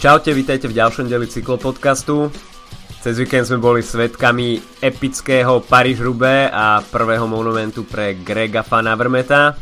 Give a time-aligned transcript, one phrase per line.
[0.00, 2.32] Čaute, vítajte v ďalšom deli cyklopodcastu.
[3.04, 9.60] Cez víkend sme boli svetkami epického paríž rubé a prvého monumentu pre Grega Fanavermeta.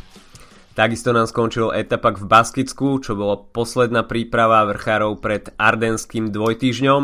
[0.79, 7.02] Takisto nám skončil etapak v Baskicku, čo bolo posledná príprava vrchárov pred ardenským dvojtýždňom.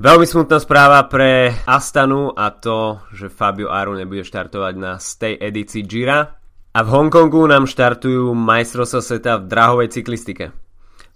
[0.00, 5.84] Veľmi smutná správa pre Astanu a to, že Fabio Aru nebude štartovať na stej edícii
[5.84, 6.40] Gira.
[6.72, 10.69] A v Hongkongu nám štartujú majstrovstvá sveta v drahovej cyklistike.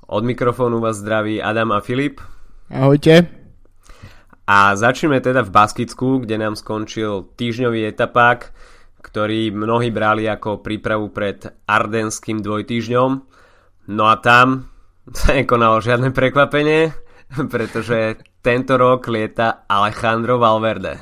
[0.07, 2.21] Od mikrofónu vás zdraví Adam a Filip.
[2.69, 3.25] Ahojte.
[4.45, 8.53] A začneme teda v Baskicku, kde nám skončil týždňový etapák,
[9.01, 13.11] ktorý mnohí brali ako prípravu pred ardenským dvojtýždňom.
[13.97, 14.69] No a tam
[15.25, 16.93] sa nekonalo žiadne prekvapenie,
[17.53, 21.01] pretože tento rok lieta Alejandro Valverde.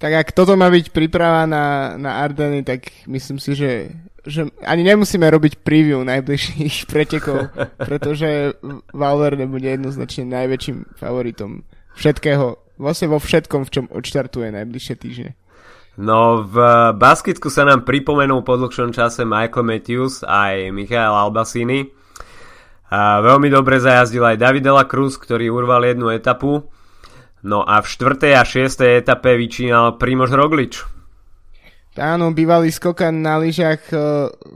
[0.00, 3.92] Tak ak toto má byť príprava na, na Ardeny, tak myslím si, že,
[4.24, 8.56] že ani nemusíme robiť preview najbližších pretekov, pretože
[8.92, 15.30] Valverde bude jednoznačne najväčším favoritom všetkého, vlastne vo všetkom, v čom odštartuje najbližšie týždne.
[15.94, 16.58] No v
[16.98, 21.86] basketku sa nám pripomenul po dlhšom čase Michael Matthews aj Michael Albasini.
[22.90, 26.66] A veľmi dobre zajazdil aj David La Cruz, ktorý urval jednu etapu.
[27.46, 30.93] No a v štvrtej a šiestej etape vyčínal Primož Roglič.
[31.94, 33.98] Áno, bývalý skokan na lyžach, e,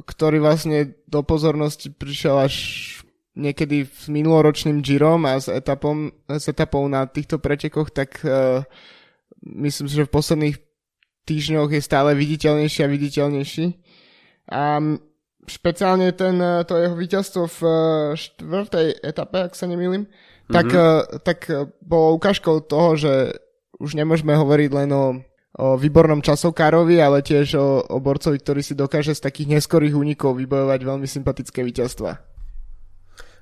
[0.03, 2.55] ktorý vlastne do pozornosti prišiel až
[3.39, 8.67] niekedy s minuloročným Girom a s, etapom, s etapou na týchto pretekoch, tak uh,
[9.47, 10.57] myslím si, že v posledných
[11.23, 13.65] týždňoch je stále viditeľnejší a viditeľnejší.
[14.51, 14.83] A
[15.47, 17.61] špeciálne ten, e, to jeho víťazstvo v
[18.19, 20.51] štvrtej etape, ak sa nemýlim, mm-hmm.
[20.51, 21.39] tak, uh, tak
[21.79, 23.39] bolo ukážkou toho, že
[23.79, 25.23] už nemôžeme hovoriť len o,
[25.57, 30.37] o výbornom časovkárovi, ale tiež o, o borcovi, ktorý si dokáže z takých neskorých únikov
[30.37, 32.11] vybojovať veľmi sympatické víťazstva.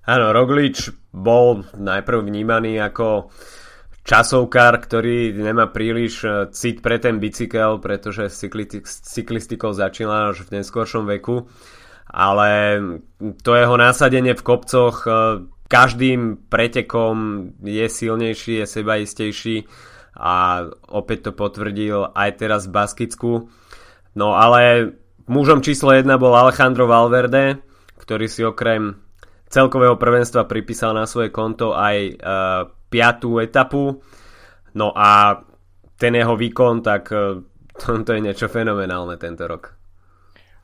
[0.07, 3.35] Áno, Roglič bol najprv vnímaný ako
[4.07, 8.47] časovkár, ktorý nemá príliš e, cit pre ten bicykel, pretože s
[9.03, 11.51] cyklistikou začínal až v neskoršom veku.
[12.07, 12.79] Ale
[13.43, 15.11] to jeho násadenie v kopcoch e,
[15.67, 19.57] každým pretekom je silnejší, je sebaistejší
[20.17, 23.33] a opäť to potvrdil aj teraz v Baskicku.
[24.17, 24.93] No ale
[25.29, 27.61] mužom číslo 1 bol Alejandro Valverde,
[28.01, 28.97] ktorý si okrem
[29.47, 32.17] celkového prvenstva pripísal na svoje konto aj uh,
[32.89, 34.01] piatú etapu.
[34.77, 35.41] No a
[35.97, 37.41] ten jeho výkon, tak uh,
[37.77, 39.73] to, je niečo fenomenálne tento rok.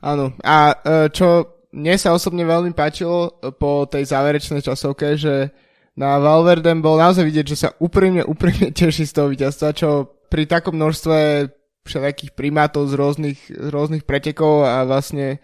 [0.03, 5.49] Áno, a uh, čo mne sa osobne veľmi páčilo po tej záverečnej časovke, že
[5.93, 9.89] na Valverdem bol naozaj vidieť, že sa úprimne, úprimne teší z toho víťazstva, čo
[10.29, 11.49] pri takom množstve
[11.83, 15.43] všetkých primátov z rôznych, z rôznych pretekov a vlastne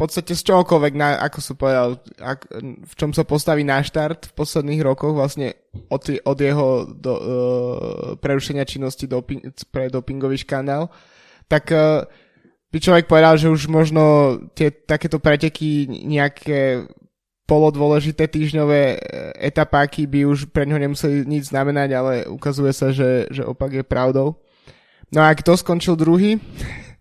[0.00, 2.48] podstate z čohokoľvek, na, ako som povedal, ak,
[2.88, 5.52] v čom sa postaví na štart v posledných rokoch, vlastne
[5.92, 7.30] od, od jeho do, uh,
[8.16, 10.88] prerušenia činnosti doping, pre dopingový škandál,
[11.52, 12.08] tak uh,
[12.72, 14.02] by človek povedal, že už možno
[14.56, 16.88] tie takéto preteky nejaké
[17.50, 18.98] polodôležité týždňové e,
[19.50, 23.82] etapáky by už pre ňo nemuseli nič znamenať, ale ukazuje sa, že, že opak je
[23.82, 24.38] pravdou.
[25.10, 26.38] No a kto skončil druhý?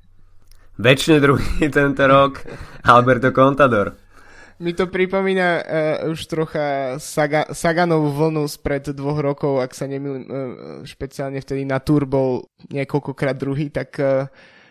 [0.82, 2.42] Väčšine druhý tento rok
[2.82, 3.94] Alberto Contador.
[4.60, 10.28] Mi to pripomína uh, už trocha Saga, Saganovú vlnu spred dvoch rokov, ak sa nemýlim,
[10.28, 10.32] uh,
[10.84, 14.28] špeciálne vtedy na Tour bol niekoľkokrát druhý, tak, uh,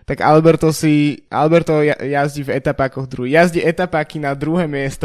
[0.09, 3.37] tak Alberto si, Alberto jazdí v etapákoch druhý.
[3.37, 5.05] Jazdí etapáky na druhé miesto.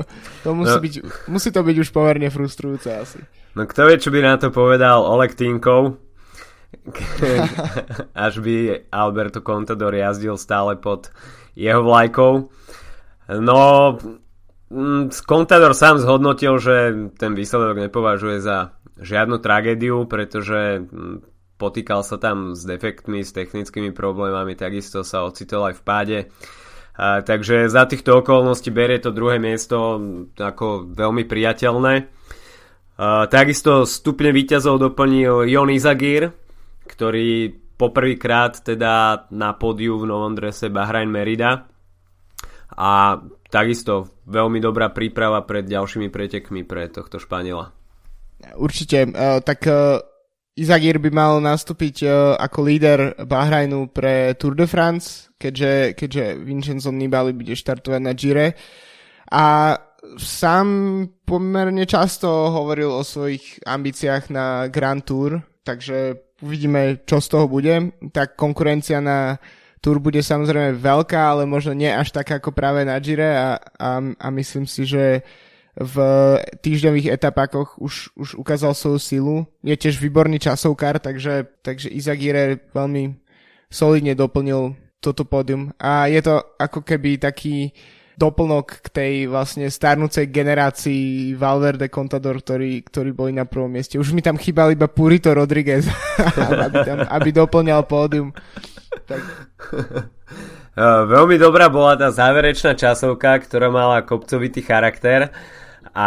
[0.46, 0.84] to musí, no.
[0.86, 0.94] byť,
[1.26, 3.18] musí to byť už pomerne frustrujúce asi.
[3.58, 5.98] No kto vie, čo by na to povedal Oleg Tinkov,
[8.14, 11.10] až by Alberto Contador jazdil stále pod
[11.58, 12.46] jeho vlajkou.
[13.34, 13.58] No,
[14.70, 18.70] mm, Contador sám zhodnotil, že ten výsledok nepovažuje za
[19.02, 25.70] žiadnu tragédiu, pretože mm, potýkal sa tam s defektmi, s technickými problémami, takisto sa ocitol
[25.70, 26.18] aj v páde.
[26.94, 29.98] A, takže za týchto okolností berie to druhé miesto
[30.38, 31.94] ako veľmi priateľné.
[32.98, 36.30] A, takisto stupne výťazov doplnil Jon Izagir,
[36.86, 41.66] ktorý poprvýkrát teda na pódiu v novom drese Bahrain Merida
[42.74, 43.18] a
[43.50, 47.74] takisto veľmi dobrá príprava pred ďalšími pretekmi pre tohto Španiela.
[48.54, 50.02] Určite, uh, tak uh,
[50.54, 56.94] Izagir by mal nastúpiť uh, ako líder Bahrainu pre Tour de France, keďže, keďže Vincenzo
[56.94, 58.54] Nibali bude štartovať na Gire
[59.34, 59.74] a
[60.14, 60.68] sám
[61.26, 67.90] pomerne často hovoril o svojich ambíciách na Grand Tour, takže uvidíme, čo z toho bude.
[68.14, 69.40] Tak konkurencia na
[69.82, 73.90] Tour bude samozrejme veľká, ale možno nie až taká ako práve na Gire a, a,
[74.00, 75.26] a myslím si, že
[75.74, 75.94] v
[76.62, 79.36] týždňových etapákoch už, už ukázal svoju silu.
[79.66, 83.18] Je tiež výborný časovkár, takže, takže Izagire veľmi
[83.66, 85.74] solidne doplnil toto pódium.
[85.82, 87.74] A je to ako keby taký
[88.14, 93.98] doplnok k tej vlastne starnúcej generácii Valverde Contador, ktorí, ktorí boli na prvom mieste.
[93.98, 95.90] Už mi tam chýbal iba Purito Rodriguez,
[96.70, 98.30] aby, tam, aby doplňal pódium.
[99.10, 99.22] Tak.
[101.14, 105.30] Veľmi dobrá bola tá záverečná časovka, ktorá mala kopcovitý charakter
[105.94, 106.06] a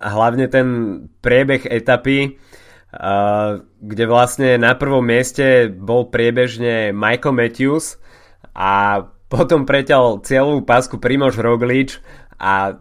[0.00, 0.66] hlavne ten
[1.20, 2.40] priebeh etapy,
[3.76, 8.00] kde vlastne na prvom mieste bol priebežne Michael Matthews
[8.56, 12.00] a potom preťal cieľovú pásku Primož Roglič
[12.40, 12.80] a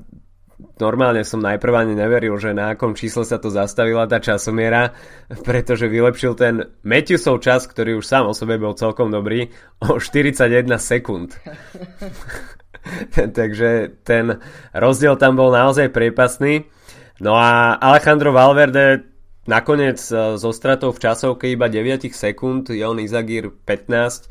[0.80, 4.96] normálne som najprv ani neveril, že na akom čísle sa to zastavila tá časomiera,
[5.44, 9.52] pretože vylepšil ten Matthewsov čas, ktorý už sám o sebe bol celkom dobrý,
[9.84, 10.48] o 41
[10.80, 11.36] sekúnd.
[13.40, 14.40] Takže ten
[14.76, 16.68] rozdiel tam bol naozaj priepasný.
[17.24, 19.08] No a Alejandro Valverde
[19.48, 24.28] nakoniec e, so stratou v časovke iba 9 sekúnd, Jon Izagir 15,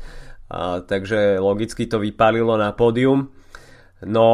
[0.51, 3.33] a, takže logicky to vypálilo na pódium.
[4.05, 4.25] No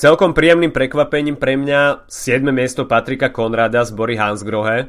[0.00, 2.48] celkom príjemným prekvapením pre mňa 7.
[2.48, 4.88] miesto Patrika Konrada z Bory Hansgrohe.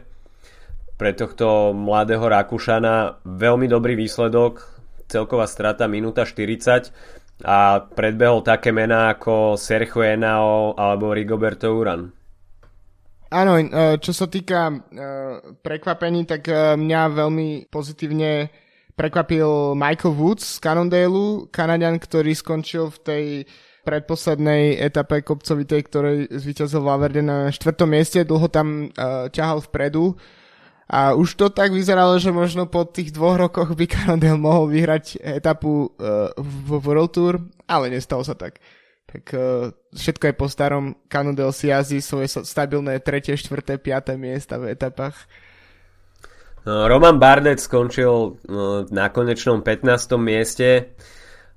[0.97, 4.65] Pre tohto mladého Rakúšana veľmi dobrý výsledok,
[5.05, 6.89] celková strata minúta 40
[7.45, 12.09] a predbehol také mená ako Sergio Enao alebo Rigoberto Uran.
[13.27, 14.75] Áno, e, čo sa týka e,
[15.59, 18.47] prekvapení, tak e, mňa veľmi pozitívne
[18.95, 23.23] prekvapil Michael Woods z Cannondale, Kanadian, ktorý skončil v tej
[23.83, 28.91] predposlednej etape kopcovitej, ktorej zvíťazil Valverde na štvrtom mieste, dlho tam
[29.31, 30.11] ťahal vpredu
[30.87, 35.19] a už to tak vyzeralo, že možno po tých dvoch rokoch by Cannondale mohol vyhrať
[35.19, 38.63] etapu uh, v World Tour, ale nestalo sa tak.
[39.03, 40.95] Tak uh, všetko je po starom.
[41.11, 44.15] Cannondale si jazdí svoje stabilné 3., 4., 5.
[44.15, 45.27] miesta v etapách.
[46.63, 49.91] No, Roman Bardet skončil no, na konečnom 15.
[50.19, 50.95] mieste.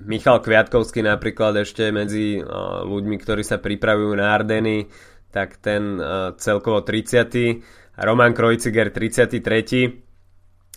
[0.03, 4.91] Michal Kviatkovský napríklad ešte medzi uh, ľuďmi, ktorí sa pripravujú na Ardeny,
[5.31, 7.80] tak ten uh, celkovo 30.
[8.01, 10.01] Roman Krojciger 33.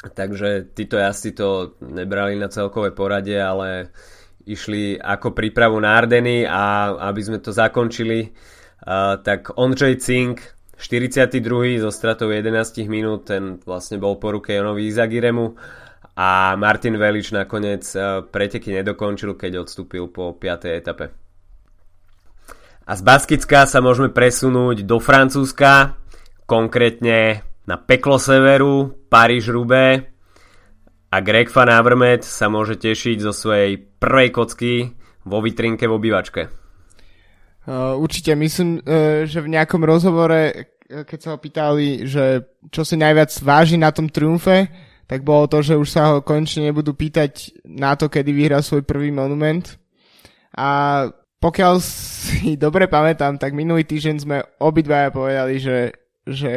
[0.03, 3.95] Takže títo jazdci to nebrali na celkové porade, ale
[4.43, 10.43] išli ako prípravu na Ardeny a aby sme to zakončili, uh, tak Ondřej Cink
[10.75, 11.79] 42.
[11.79, 15.55] so stratou 11 minút, ten vlastne bol po ruke Jonovi Izagiremu
[16.19, 20.67] a Martin Velič nakoniec uh, preteky nedokončil, keď odstúpil po 5.
[20.67, 21.15] etape.
[22.83, 25.95] A z Baskická sa môžeme presunúť do Francúzska,
[26.45, 30.13] konkrétne na peklo severu, Paríž Rubé
[31.13, 34.73] a Greg Van Avermaet sa môže tešiť zo svojej prvej kocky
[35.23, 36.41] vo vitrinke v obývačke.
[37.63, 42.83] Uh, určite myslím, uh, že v nejakom rozhovore, uh, keď sa ho pýtali, že čo
[42.83, 44.67] si najviac váži na tom triumfe,
[45.07, 48.83] tak bolo to, že už sa ho konečne nebudú pýtať na to, kedy vyhrá svoj
[48.83, 49.79] prvý monument.
[50.51, 51.07] A
[51.39, 56.51] pokiaľ si dobre pamätám, tak minulý týždeň sme obidvaja povedali, že že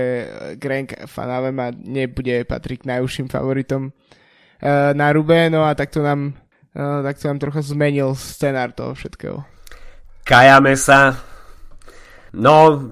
[0.56, 6.34] Grank Fanavema nebude patriť k najúžším favoritom uh, na Rube, no a takto nám,
[6.74, 9.42] uh, takto nám trocha zmenil scenár toho všetkého.
[10.26, 11.14] Kajame sa.
[12.34, 12.90] No,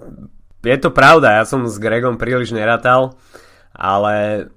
[0.63, 3.19] je to pravda, ja som s Gregom príliš neratal,
[3.75, 4.49] ale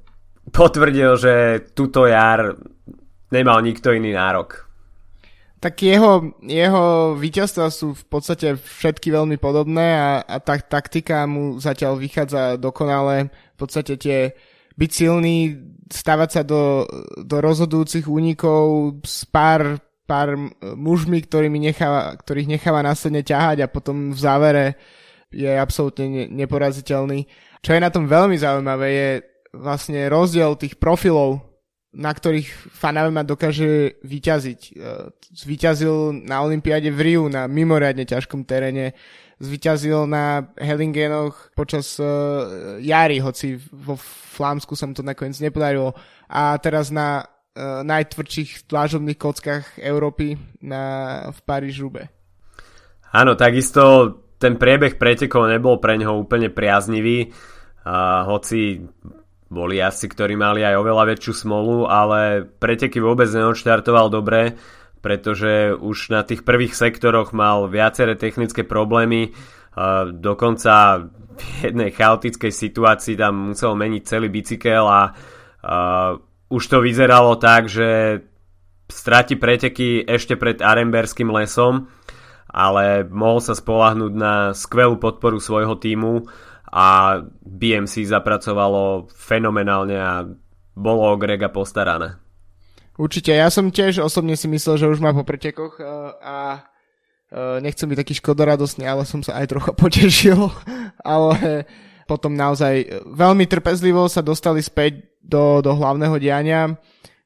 [0.54, 1.34] potvrdil, že
[1.74, 2.56] túto jar
[3.34, 4.67] nemal nikto iný nárok
[5.58, 11.58] tak jeho, jeho víťazstva sú v podstate všetky veľmi podobné a, a tá taktika mu
[11.58, 13.34] zatiaľ vychádza dokonale.
[13.56, 14.38] V podstate tie
[14.78, 15.58] byť silný,
[15.90, 16.86] stavať sa do,
[17.18, 24.14] do rozhodujúcich únikov s pár, pár mužmi, ktorými necháva, ktorých necháva následne ťahať a potom
[24.14, 24.66] v závere
[25.34, 27.26] je absolútne ne, neporaziteľný.
[27.66, 29.10] Čo je na tom veľmi zaujímavé je
[29.58, 31.47] vlastne rozdiel tých profilov
[31.98, 34.62] na ktorých Fanavema dokáže vyťaziť.
[34.70, 34.72] E,
[35.34, 38.94] zvyťazil na Olympiáde v Riu na mimoriadne ťažkom teréne,
[39.42, 43.94] zvyťazil na Hellingenoch počas uh, jary, hoci vo
[44.34, 45.94] Flámsku sa mu to nakoniec nepodarilo.
[46.26, 50.82] A teraz na uh, najtvrdších dlážobných kockách Európy na,
[51.30, 52.10] v Paríž-Rube.
[53.14, 53.82] Áno, takisto
[54.42, 58.82] ten priebeh pretekov nebol pre neho úplne priaznivý, uh, hoci
[59.48, 64.60] boli asi, ktorí mali aj oveľa väčšiu smolu, ale preteky vôbec neodštartoval dobre,
[65.00, 69.32] pretože už na tých prvých sektoroch mal viaceré technické problémy,
[70.20, 71.06] dokonca
[71.38, 75.14] v jednej chaotickej situácii tam musel meniť celý bicykel a
[76.50, 78.20] už to vyzeralo tak, že
[78.90, 81.88] stráti preteky ešte pred Aremberským lesom
[82.48, 86.26] ale mohol sa spolahnúť na skvelú podporu svojho týmu
[86.68, 90.28] a BMC zapracovalo fenomenálne a
[90.78, 92.20] bolo o Grega postarané.
[92.98, 95.78] Určite, ja som tiež osobne si myslel, že už má po pretekoch
[96.22, 96.66] a
[97.62, 100.50] nechcem byť taký škodoradosný, ale som sa aj trocha potešil,
[101.02, 101.66] ale
[102.08, 106.72] potom naozaj veľmi trpezlivo sa dostali späť do, do hlavného diania.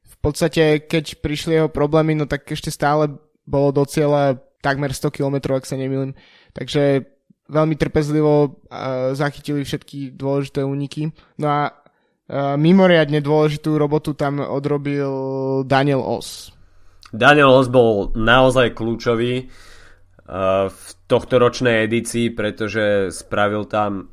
[0.02, 3.14] V podstate, keď prišli jeho problémy, no tak ešte stále
[3.46, 6.14] bolo do cieľa takmer 100 km, ak sa nemýlim.
[6.54, 7.06] Takže
[7.50, 8.62] veľmi trpezlivo
[9.12, 11.10] zachytili všetky dôležité úniky.
[11.42, 11.60] No a
[12.56, 15.10] mimoriadne dôležitú robotu tam odrobil
[15.66, 16.54] Daniel Os.
[17.12, 24.08] Daniel Os bol naozaj kľúčový uh, v tohto ročnej edícii, pretože spravil tam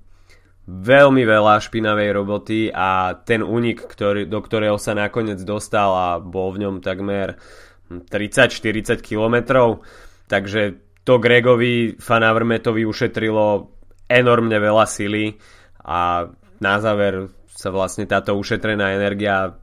[0.68, 6.54] veľmi veľa špinavej roboty a ten únik, ktorý, do ktorého sa nakoniec dostal a bol
[6.54, 7.42] v ňom takmer
[7.90, 9.82] 30-40 kilometrov,
[10.30, 10.78] takže
[11.10, 13.74] to Gregovi Fanavrmetovi ušetrilo
[14.06, 15.34] enormne veľa sily
[15.82, 16.30] a
[16.62, 19.58] na záver sa vlastne táto ušetrená energia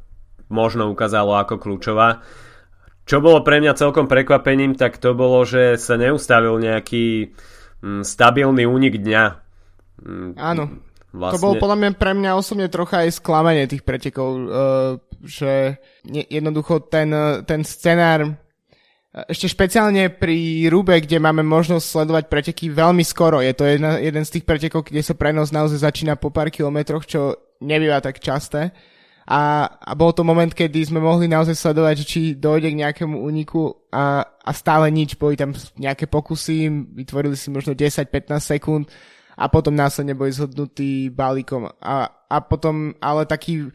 [0.50, 2.26] možno ukázalo ako kľúčová.
[3.06, 7.30] Čo bolo pre mňa celkom prekvapením, tak to bolo, že sa neustavil nejaký
[7.78, 9.24] mm, stabilný únik dňa.
[10.02, 10.64] Mm, Áno.
[11.14, 11.34] Vlastne...
[11.38, 14.42] To bolo podľa mňa pre mňa osobne trocha aj sklamanie tých pretekov, uh,
[15.22, 15.78] že
[16.10, 17.14] jednoducho ten,
[17.46, 18.34] ten scenár,
[19.24, 24.20] ešte špeciálne pri Rube, kde máme možnosť sledovať preteky veľmi skoro, je to jedna, jeden
[24.28, 27.32] z tých pretekov, kde sa prenos naozaj začína po pár kilometroch, čo
[27.64, 28.76] nebýva tak časté.
[29.26, 33.88] A, a bol to moment, kedy sme mohli naozaj sledovať, či dojde k nejakému úniku
[33.90, 35.18] a, a stále nič.
[35.18, 38.06] Boli tam nejaké pokusy, vytvorili si možno 10-15
[38.38, 38.86] sekúnd
[39.34, 41.74] a potom následne boli zhodnutí balíkom.
[41.82, 43.74] A, a potom, ale taký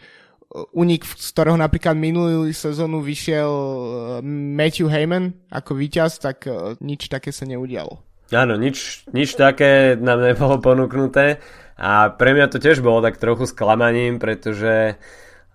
[0.54, 3.84] unik, z ktorého napríklad minulý sezónu vyšiel uh,
[4.28, 8.04] Matthew Heyman ako víťaz, tak uh, nič také sa neudialo.
[8.32, 11.44] Áno, nič, nič také nám nebolo ponúknuté
[11.76, 14.96] a pre mňa to tiež bolo tak trochu sklamaním, pretože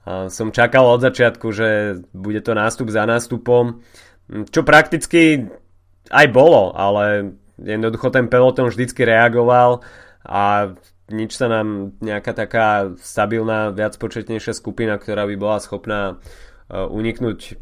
[0.07, 3.83] som čakal od začiatku, že bude to nástup za nástupom,
[4.55, 5.50] čo prakticky
[6.15, 9.83] aj bolo, ale jednoducho ten peloton vždycky reagoval
[10.23, 10.71] a
[11.07, 16.15] nič sa nám nejaká taká stabilná, viac početnejšia skupina, ktorá by bola schopná e,
[16.75, 17.59] uniknúť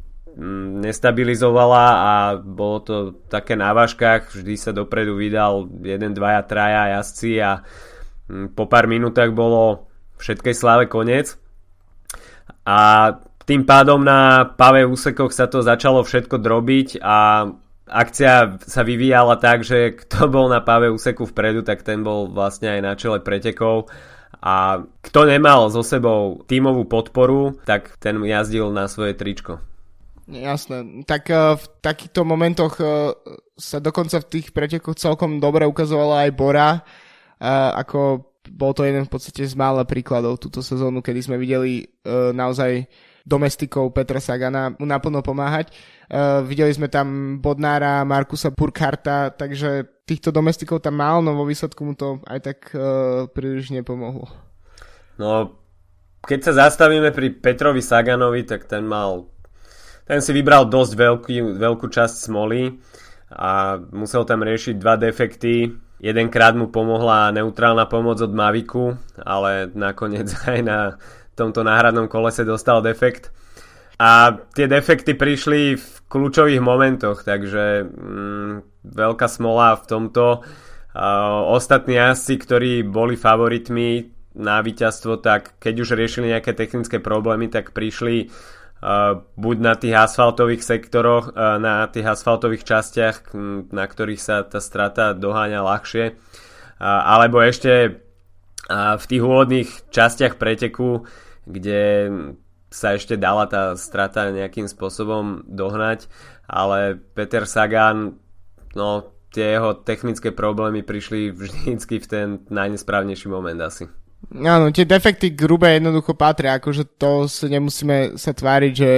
[0.83, 2.97] nestabilizovala a bolo to
[3.31, 7.63] také na vážkach, vždy sa dopredu vydal jeden, dvaja, traja jazdci a
[8.57, 9.87] po pár minútach bolo
[10.19, 11.39] všetkej sláve koniec.
[12.67, 13.13] A
[13.45, 17.47] tým pádom na pavé úsekoch sa to začalo všetko drobiť a
[17.85, 22.73] akcia sa vyvíjala tak, že kto bol na pavé úseku vpredu, tak ten bol vlastne
[22.73, 23.93] aj na čele pretekov
[24.45, 29.61] a kto nemal so sebou tímovú podporu, tak ten jazdil na svoje tričko.
[30.25, 33.13] Jasné, tak uh, v takýchto momentoch uh,
[33.61, 39.05] sa dokonca v tých pretekoch celkom dobre ukazovala aj Bora, uh, ako bol to jeden
[39.05, 41.89] v podstate z mála príkladov túto sezónu, kedy sme videli
[42.37, 42.85] naozaj
[43.25, 45.73] domestikov Petra Sagana mu naplno pomáhať.
[46.09, 51.81] Uh, videli sme tam Bodnára, Markusa Burkharta, takže týchto domestikov tam mal, no vo výsledku
[51.81, 54.29] mu to aj tak uh, príliš nepomohlo.
[55.17, 55.57] No,
[56.25, 59.35] keď sa zastavíme pri Petrovi Saganovi, tak ten mal
[60.05, 62.77] ten si vybral dosť veľký, veľkú časť smoly
[63.33, 65.73] a musel tam riešiť dva defekty.
[65.97, 70.79] Jedenkrát mu pomohla neutrálna pomoc od Maviku, ale nakoniec aj na
[71.33, 73.33] tomto náhradnom kolese dostal defekt.
[73.99, 78.55] A tie defekty prišli v kľúčových momentoch, takže mm,
[78.91, 80.43] veľká smola v tomto.
[80.95, 87.51] Uh, ostatní jazdci, ktorí boli favoritmi na víťazstvo, tak keď už riešili nejaké technické problémy,
[87.51, 93.35] tak prišli uh, buď na tých asfaltových sektoroch, uh, na tých asfaltových častiach,
[93.71, 96.05] na ktorých sa tá strata doháňa ľahšie,
[96.85, 98.03] alebo ešte
[98.69, 101.07] v tých úvodných častiach preteku,
[101.45, 102.11] kde
[102.75, 106.11] sa ešte dala tá strata nejakým spôsobom dohnať,
[106.51, 108.19] ale Peter Sagan,
[108.75, 113.87] no tie jeho technické problémy prišli vždycky v ten najnesprávnejší moment asi.
[114.35, 118.93] Áno, tie defekty grube jednoducho patria, akože to si nemusíme sa tváriť, že,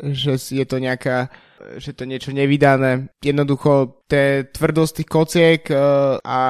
[0.00, 3.10] že je to nejaká že to niečo nevydané.
[3.18, 6.40] Jednoducho tie tvrdosť tých kociek uh, a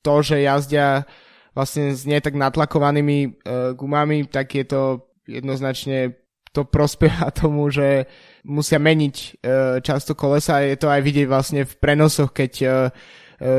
[0.00, 1.04] to, že jazdia
[1.52, 6.16] vlastne s nie tak natlakovanými uh, gumami, tak je to jednoznačne
[6.52, 8.06] to prospieva tomu, že
[8.44, 9.28] musia meniť e,
[9.80, 10.62] často kolesa.
[10.62, 12.70] Je to aj vidieť vlastne v prenosoch, keď e, e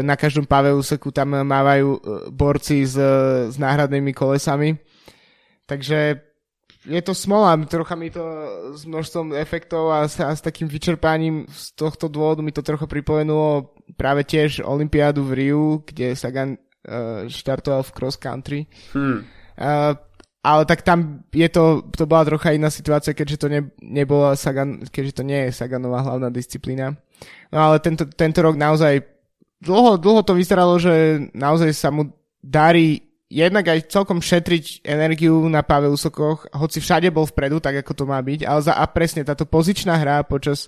[0.05, 1.99] na každom pavé úseku tam mávajú
[2.31, 2.95] borci s,
[3.49, 4.77] s náhradnými kolesami.
[5.65, 6.21] Takže
[6.83, 8.23] je to smola, trocha mi to
[8.75, 12.83] s množstvom efektov a s, a s takým vyčerpaním z tohto dôvodu mi to trocha
[12.91, 18.67] pripomenulo práve tiež Olympiádu v Riu, kde Sagan uh, štartoval v cross country.
[18.91, 19.23] Hmm.
[19.55, 19.95] Uh,
[20.43, 24.83] ale tak tam je to, to bola trocha iná situácia, keďže to ne, nebola Sagan,
[24.83, 26.99] keďže to nie je Saganová hlavná disciplína.
[27.47, 28.99] No ale tento, tento rok naozaj
[29.63, 32.11] dlho, dlho to vyzeralo, že naozaj sa mu
[32.43, 32.99] darí
[33.31, 38.03] jednak aj celkom šetriť energiu na Pavel Usokoch, hoci všade bol vpredu, tak ako to
[38.03, 40.67] má byť, ale za, a presne táto pozičná hra počas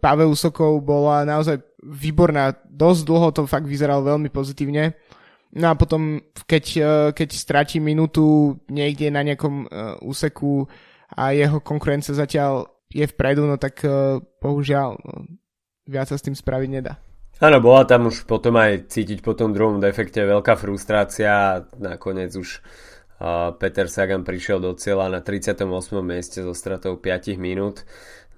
[0.00, 2.56] Pavel Usokov bola naozaj výborná.
[2.66, 4.96] Dosť dlho to fakt vyzeralo veľmi pozitívne.
[5.50, 10.70] No a potom, keď, e, keď stratí minútu niekde na nejakom uh, úseku
[11.10, 15.14] a jeho konkurencia zatiaľ je vpredu, no tak uh, bohužiaľ no,
[15.90, 17.02] viac sa s tým spraviť nedá.
[17.42, 22.36] Áno, bola tam už potom aj cítiť po tom druhom defekte veľká frustrácia a nakoniec
[22.36, 22.60] už
[23.60, 25.68] Peter Sagan prišiel do cieľa na 38.
[26.00, 27.84] mieste so stratou 5 minút.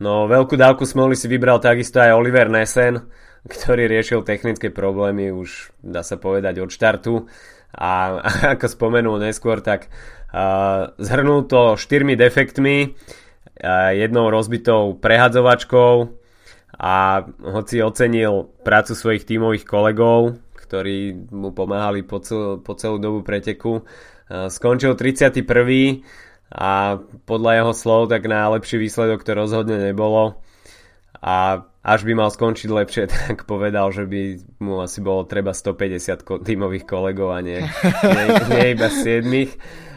[0.03, 2.99] No veľkú dávku smoli si vybral takisto aj Oliver Nessen,
[3.47, 7.27] ktorý riešil technické problémy už dá sa povedať od štartu
[7.75, 8.23] a
[8.59, 9.89] ako spomenul neskôr, tak
[10.31, 16.23] uh, zhrnul to štyrmi defektmi, uh, jednou rozbitou prehadzovačkou,
[16.83, 23.21] a hoci ocenil prácu svojich tímových kolegov, ktorí mu pomáhali po, cel, po celú dobu
[23.23, 23.85] preteku,
[24.27, 25.47] skončil 31.
[26.53, 30.43] a podľa jeho slov tak najlepší výsledok to rozhodne nebolo
[31.21, 34.21] a až by mal skončiť lepšie, tak povedal, že by
[34.63, 37.59] mu asi bolo treba 150 tímových kolegov a nie,
[38.07, 39.27] nie, nie iba 7.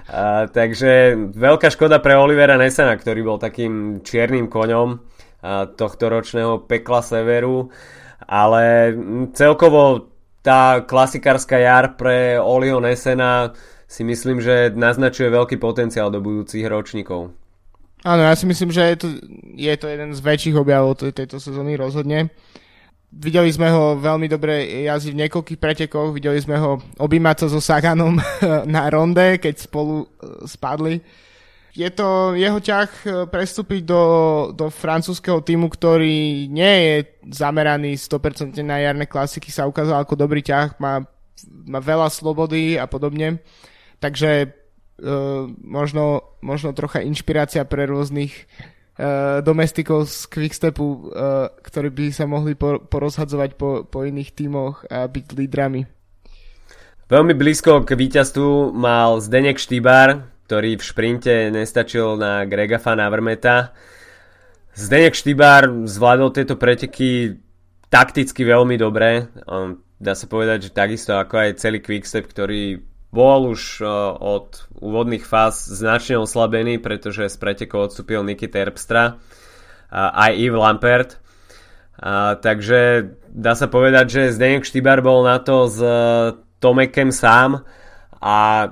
[0.05, 5.01] A, takže veľká škoda pre Olivera Nesana, ktorý bol takým čiernym koňom
[5.77, 7.69] tohto ročného pekla severu,
[8.25, 8.93] ale
[9.37, 10.09] celkovo
[10.41, 13.53] tá klasikárska jar pre Olio Nesena
[13.85, 17.44] si myslím, že naznačuje veľký potenciál do budúcich ročníkov.
[18.05, 19.07] Áno, ja si myslím, že je to,
[19.57, 22.29] je to jeden z väčších objavov tejto sezóny rozhodne.
[23.09, 27.57] Videli sme ho veľmi dobre jazdiť v niekoľkých pretekoch, videli sme ho objímať sa so
[27.57, 28.21] Saganom
[28.77, 31.01] na ronde, keď spolu e, spadli
[31.75, 34.03] je to jeho ťah e, prestúpiť do,
[34.55, 36.95] do francúzského týmu, ktorý nie je
[37.35, 41.03] zameraný 100% na jarné klasiky, sa ukázal ako dobrý ťah, má,
[41.67, 43.43] má veľa slobody a podobne.
[43.99, 44.55] Takže
[45.59, 52.55] možno, možno trocha inšpirácia pre rôznych uh, domestikov z Quickstepu, uh, ktorí by sa mohli
[52.55, 55.83] por- porozhadzovať po, po iných tímoch a byť lídrami.
[57.05, 63.77] Veľmi blízko k víťazstvu mal Zdenek Štýbar, ktorý v šprinte nestačil na Grega Van Avermeta.
[64.73, 67.37] Zdenek Štýbar zvládol tieto preteky
[67.93, 69.29] takticky veľmi dobre.
[70.01, 72.81] Dá sa povedať, že takisto ako aj celý Quickstep, ktorý
[73.15, 73.87] bol už e,
[74.19, 79.15] od úvodných fáz značne oslabený, pretože z pretekov odstúpil Niky Terpstra
[79.87, 81.09] a aj Yves Lampert.
[81.95, 85.79] A, takže dá sa povedať, že Zdenek Štýbar bol na to s
[86.59, 87.63] Tomekem sám
[88.19, 88.67] a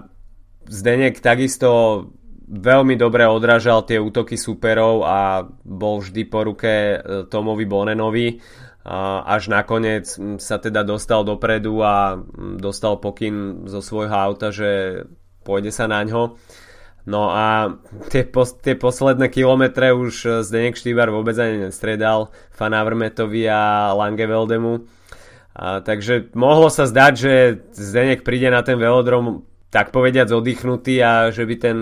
[0.68, 2.04] Zdenek takisto
[2.44, 7.00] veľmi dobre odrážal tie útoky superov a bol vždy po ruke
[7.32, 8.28] Tomovi Bonenovi
[9.24, 10.12] až nakoniec
[10.44, 12.20] sa teda dostal dopredu a
[12.60, 15.04] dostal pokyn zo svojho auta, že
[15.48, 16.36] pôjde sa na ňo.
[17.04, 23.92] No a tie, pos- tie posledné kilometre už Zdenek Štýbar vôbec ani nestredal Fanavrmetovi a
[23.92, 24.88] Langeveldemu.
[25.54, 27.34] A, takže mohlo sa zdať, že
[27.76, 31.78] Zdenek príde na ten velodrom tak povediac oddychnutý a že by ten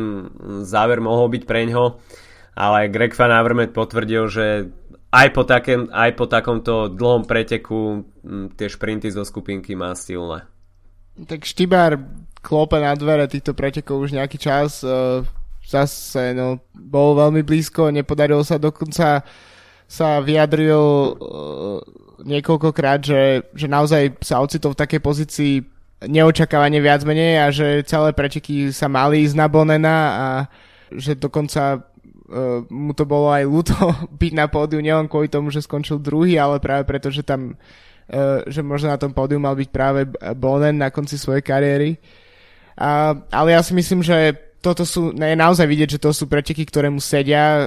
[0.65, 2.01] záver mohol byť preňho.
[2.57, 3.31] Ale Greg Van
[3.69, 4.45] potvrdil, že
[5.11, 8.07] aj po, takém, aj po takomto dlhom preteku
[8.55, 10.47] tie šprinty zo skupinky má silné.
[11.27, 11.99] Tak Štybár
[12.39, 14.81] klope na dvere týchto pretekov už nejaký čas.
[14.81, 15.21] E,
[15.67, 19.21] zase no, bol veľmi blízko, nepodarilo sa dokonca
[19.91, 21.83] sa vyjadril uh,
[22.23, 25.53] niekoľkokrát, že, že naozaj sa ocitol v takej pozícii
[26.07, 30.27] neočakávanie viac menej a že celé preteky sa mali ísť na Bonena a
[30.95, 31.90] že dokonca
[32.31, 33.75] uh, mu to bolo aj ľúto
[34.21, 38.39] byť na pódiu nielen kvôli tomu, že skončil druhý, ale práve preto, že tam uh,
[38.47, 40.07] že možno na tom pódiu mal byť práve
[40.39, 41.99] Bonen na konci svojej kariéry.
[42.79, 46.63] A, ale ja si myslím, že toto sú, je naozaj vidieť, že to sú preteky,
[46.69, 47.65] ktoré mu sedia.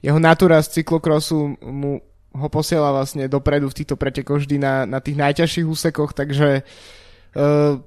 [0.00, 4.98] Jeho natúra z cyklokrosu mu ho posiela vlastne dopredu v týchto pretekoch vždy na, na
[5.04, 6.64] tých najťažších úsekoch, takže
[7.30, 7.78] Uh,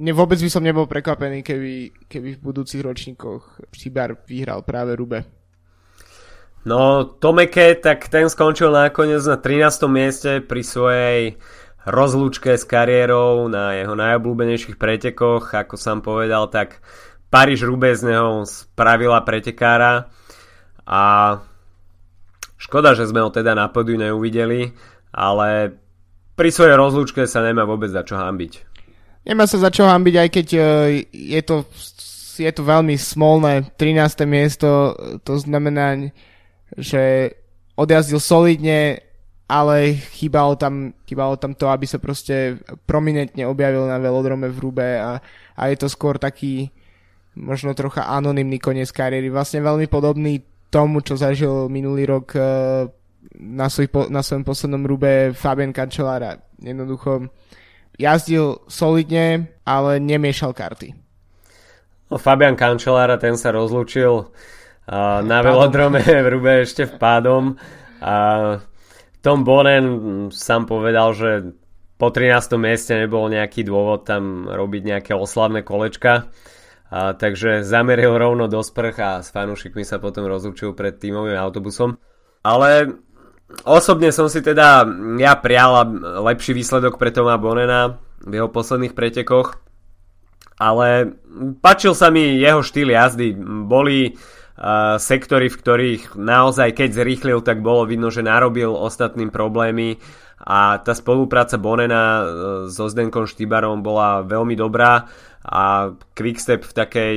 [0.00, 5.28] ne, vôbec by som nebol prekvapený, keby, keby v budúcich ročníkoch Šibar vyhral práve Rube.
[6.64, 9.88] No, Tomeke, tak ten skončil nakoniec na 13.
[9.88, 11.20] mieste pri svojej
[11.88, 15.56] rozlúčke s kariérou na jeho najobľúbenejších pretekoch.
[15.56, 16.84] Ako som povedal, tak
[17.32, 20.12] Paríž Rube z neho spravila pretekára
[20.84, 21.02] a
[22.60, 24.76] škoda, že sme ho teda na podiu neuvideli,
[25.16, 25.78] ale
[26.36, 28.69] pri svojej rozlúčke sa nemá vôbec za čo hambiť.
[29.24, 30.60] Nemá sa za čo hambiť, aj keď e,
[31.12, 31.68] je to,
[32.40, 33.68] je to veľmi smolné.
[33.76, 34.24] 13.
[34.24, 36.08] miesto, to znamená,
[36.72, 37.34] že
[37.76, 39.04] odjazdil solidne,
[39.50, 44.88] ale chýbalo tam, chýbalo tam to, aby sa proste prominentne objavil na velodrome v Rube
[44.96, 45.18] a,
[45.58, 46.70] a je to skôr taký
[47.34, 49.28] možno trocha anonymný koniec kariéry.
[49.28, 52.40] Vlastne veľmi podobný tomu, čo zažil minulý rok e,
[53.42, 56.38] na, svoj, na svojom poslednom rube Fabian Cancellara.
[56.62, 57.26] Jednoducho
[58.00, 60.96] jazdil solidne, ale nemiešal karty.
[62.08, 67.42] No, Fabian Cancellara, ten sa rozlúčil uh, na velodrome v Rube ešte v pádom.
[68.00, 68.14] A
[69.20, 69.84] Tom Bonen
[70.32, 71.52] sám povedal, že
[72.00, 72.56] po 13.
[72.56, 76.32] mieste nebol nejaký dôvod tam robiť nejaké oslavné kolečka.
[76.90, 82.00] A, takže zameril rovno do sprch a s fanúšikmi sa potom rozlúčil pred tímovým autobusom.
[82.40, 82.96] Ale
[83.64, 84.86] osobne som si teda
[85.18, 85.86] ja prial
[86.24, 89.60] lepší výsledok pre Toma Bonena v jeho posledných pretekoch.
[90.60, 91.16] Ale
[91.64, 93.32] páčil sa mi jeho štýl jazdy.
[93.64, 99.96] Boli uh, sektory, v ktorých naozaj keď zrýchlil, tak bolo vidno, že narobil ostatným problémy
[100.40, 102.24] a tá spolupráca Bonena uh,
[102.68, 105.08] so Zdenkom Štýbarom bola veľmi dobrá
[105.40, 107.14] a Quickstep v takej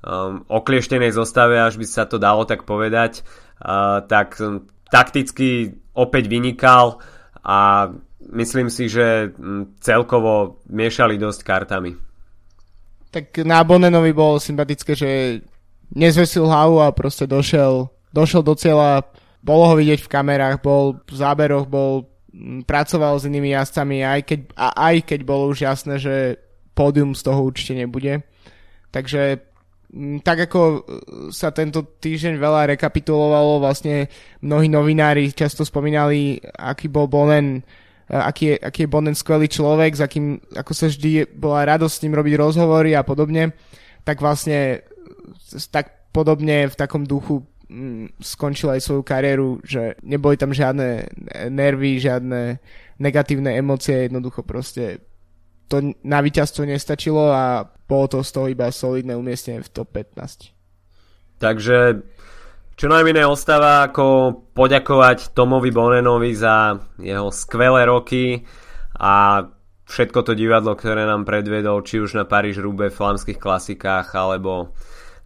[0.00, 3.28] um, oklieštenej zostave, až by sa to dalo tak povedať,
[3.60, 4.40] uh, tak
[4.88, 7.00] takticky opäť vynikal
[7.42, 7.88] a
[8.32, 11.92] myslím si, že um, celkovo miešali dosť kartami.
[13.08, 15.40] Tak na Bonenovi bolo sympatické, že
[15.96, 19.08] nezvesil hlavu a proste došiel, došiel do cieľa,
[19.40, 22.04] bolo ho vidieť v kamerách, bol v záberoch, bol
[22.68, 26.36] pracoval s inými jazdcami, aj keď, a aj keď bolo už jasné, že
[26.76, 28.22] pódium z toho určite nebude.
[28.92, 29.42] Takže mm,
[30.20, 30.78] tak ako e,
[31.32, 34.12] sa tento týždeň veľa rekapitulovalo, vlastne
[34.44, 37.64] mnohí novinári často spomínali, aký bol Bonen,
[38.04, 41.94] e, aký je, aký je Bonen skvelý človek, s akým, ako sa vždy bola radosť
[41.96, 43.56] s ním robiť rozhovory a podobne,
[44.04, 44.84] tak vlastne
[45.72, 51.08] tak podobne v takom duchu mm, skončil aj svoju kariéru, že neboli tam žiadne
[51.48, 52.60] nervy, žiadne
[53.00, 55.07] negatívne emócie, jednoducho proste
[55.68, 60.52] to na víťazstvo nestačilo a bolo to z toho iba solidné umiestnenie v top 15.
[61.38, 62.02] Takže
[62.78, 68.46] čo nám iné ostáva ako poďakovať Tomovi Bonenovi za jeho skvelé roky
[68.98, 69.42] a
[69.88, 74.76] všetko to divadlo, ktoré nám predvedol, či už na Paríž Rube, v flamských klasikách, alebo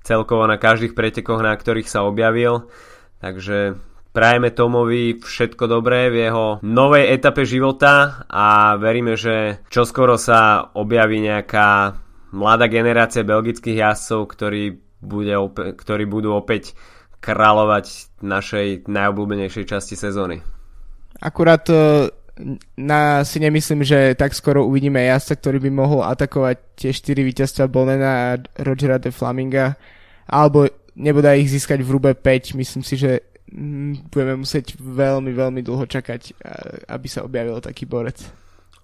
[0.06, 2.70] celkovo na každých pretekoch, na ktorých sa objavil.
[3.18, 3.76] Takže
[4.12, 11.16] Prajeme Tomovi všetko dobré v jeho novej etape života a veríme, že čoskoro sa objaví
[11.24, 11.96] nejaká
[12.36, 16.76] mladá generácia belgických jazdcov, ktorí, bude opäť, ktorí budú opäť
[17.24, 20.44] kráľovať našej najobľúbenejšej časti sezóny.
[21.16, 22.12] Akurát e,
[22.76, 27.64] na, si nemyslím, že tak skoro uvidíme jazdca, ktorý by mohol atakovať tie 4 víťazstva
[27.64, 29.72] Bonena a Rogera de Flaminga,
[30.28, 30.68] alebo
[31.00, 32.60] nebude ich získať v Rube 5.
[32.60, 33.31] Myslím si, že
[34.08, 36.40] budeme musieť veľmi, veľmi dlho čakať,
[36.88, 38.24] aby sa objavil taký borec.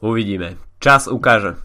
[0.04, 0.60] Uvidíme.
[0.78, 1.58] Čas ukáže.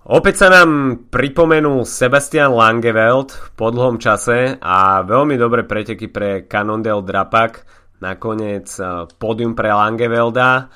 [0.00, 7.04] Opäť sa nám pripomenul Sebastian Langeveld po dlhom čase a veľmi dobré preteky pre Cannondale
[7.04, 7.52] Drapak.
[8.00, 10.72] Nakoniec e, pódium pre Langevelda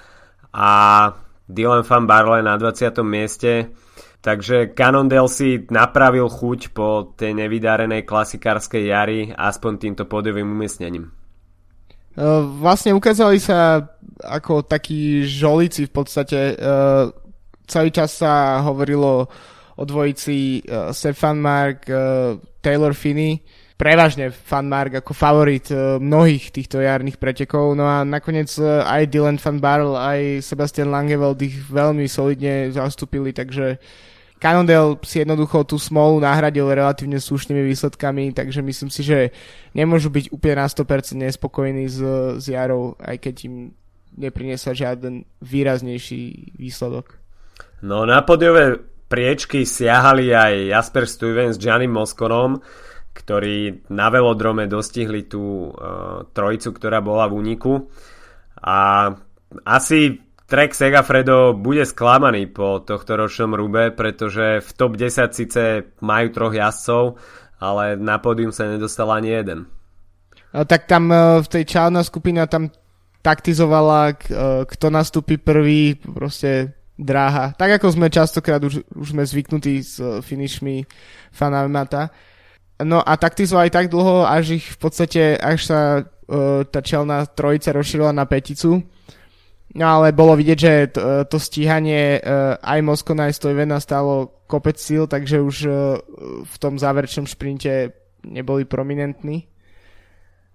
[0.52, 0.70] a
[1.48, 3.00] Dylan van Barle na 20.
[3.00, 3.72] mieste
[4.24, 11.12] Takže Cannondale si napravil chuť po tej nevydarenej klasikárskej jari aspoň týmto pódiovým umiestnením.
[11.12, 12.22] E,
[12.56, 13.84] vlastne ukázali sa
[14.24, 16.40] ako takí žolíci v podstate.
[16.40, 16.72] E,
[17.68, 19.28] celý čas sa hovorilo
[19.76, 21.84] o dvojici e, Stefan Mark,
[22.64, 23.44] Taylor Finney.
[23.76, 25.68] Prevažne Fan Mark ako favorit
[26.00, 27.76] mnohých týchto jarných pretekov.
[27.76, 33.76] No a nakoniec aj Dylan Van Barrel, aj Sebastian Langeveld ich veľmi solidne zastúpili, takže
[33.76, 34.13] uh,
[34.44, 39.32] Cannondale si jednoducho tú smolu nahradil relatívne slušnými výsledkami, takže myslím si, že
[39.72, 41.96] nemôžu byť úplne na 100% nespokojní s,
[42.36, 43.72] s Jarou, aj keď im
[44.20, 47.16] nepriniesla žiaden výraznejší výsledok.
[47.80, 48.76] No na podiové
[49.08, 52.60] priečky siahali aj Jasper Stuyven s Giannim Moskonom,
[53.16, 57.88] ktorí na velodrome dostihli tú uh, trojicu, ktorá bola v úniku.
[58.60, 59.08] A
[59.64, 65.62] asi Trek Segafredo bude sklamaný po tohto ročnom rube, pretože v top 10 síce
[66.04, 67.16] majú troch jazdcov,
[67.64, 69.64] ale na pódium sa nedostal ani jeden.
[70.52, 72.68] No, tak tam e, v tej čálna skupina tam
[73.24, 74.14] taktizovala, e,
[74.68, 77.56] kto nastúpi prvý, proste dráha.
[77.56, 80.84] Tak ako sme častokrát už, už sme zvyknutí s finishmi
[81.32, 82.12] Fanamata.
[82.84, 85.80] No a taktizoval aj tak dlho, až ich v podstate, až sa
[86.72, 88.80] tá čelná trojica rozšírila na peticu.
[89.74, 94.78] No ale bolo vidieť, že to, to stíhanie uh, aj Moskona, aj Stojvena stalo kopec
[94.78, 95.98] síl, takže už uh,
[96.46, 97.90] v tom záverečnom šprinte
[98.22, 99.50] neboli prominentní.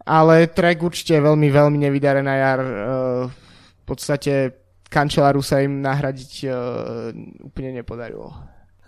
[0.07, 2.59] Ale track určite veľmi, veľmi nevydarená jar.
[2.63, 2.71] Uh,
[3.75, 4.55] v podstate
[4.89, 6.49] Kančelaru sa im nahradiť
[7.45, 8.33] úplne nepodarilo.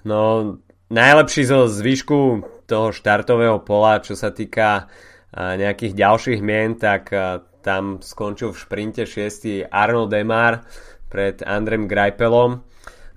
[0.02, 0.58] No,
[0.90, 4.90] najlepší zo zvyšku toho štartového pola, čo sa týka
[5.34, 7.14] nejakých ďalších mien, tak
[7.62, 9.70] tam skončil v šprinte 6.
[9.70, 10.66] Arnold Demar
[11.08, 12.66] pred Andrem Greipelom.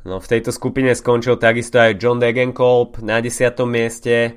[0.05, 3.57] No, v tejto skupine skončil takisto aj John Degenkolb na 10.
[3.65, 4.37] mieste,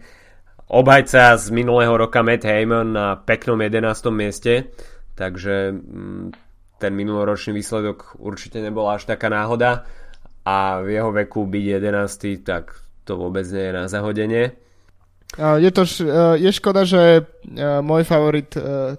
[0.72, 3.84] obhajca z minulého roka Matt Heyman na peknom 11.
[4.15, 4.72] mieste,
[5.20, 6.32] takže mm,
[6.80, 9.84] ten minuloročný výsledok určite nebol až taká náhoda
[10.48, 12.48] a v jeho veku byť 11.
[12.48, 12.72] tak
[13.04, 14.56] to vôbec nie je na zahodenie.
[15.36, 15.84] Je to
[16.40, 17.28] je škoda, že
[17.84, 18.48] môj favorit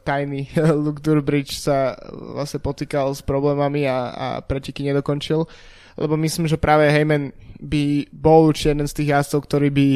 [0.05, 0.53] tajný
[0.85, 5.49] Luke Durbridge sa vlastne potýkal s problémami a, a preteky nedokončil,
[5.97, 9.89] lebo myslím, že práve Heyman by bol určite jeden z tých jazdcov, ktorí by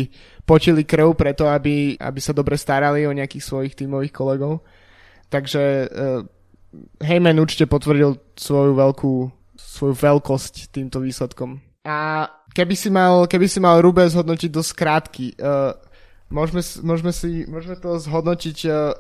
[0.43, 4.67] počili krv preto, aby, aby sa dobre starali o nejakých svojich tímových kolegov.
[5.31, 5.93] Takže
[6.99, 9.15] Heyman určite potvrdil svoju veľkú
[9.63, 11.61] svoju veľkosť týmto výsledkom.
[11.87, 15.75] A keby si mal, keby si mal Rube zhodnotiť do skrátky, uh,
[16.33, 18.97] môžeme, môžeme, si, môžeme to zhodnotiť uh,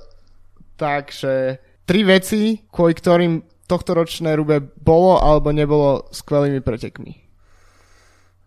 [0.76, 7.12] tak, že tri veci, kvôli ktorým tohto ročné Rube bolo alebo nebolo skvelými pretekmi.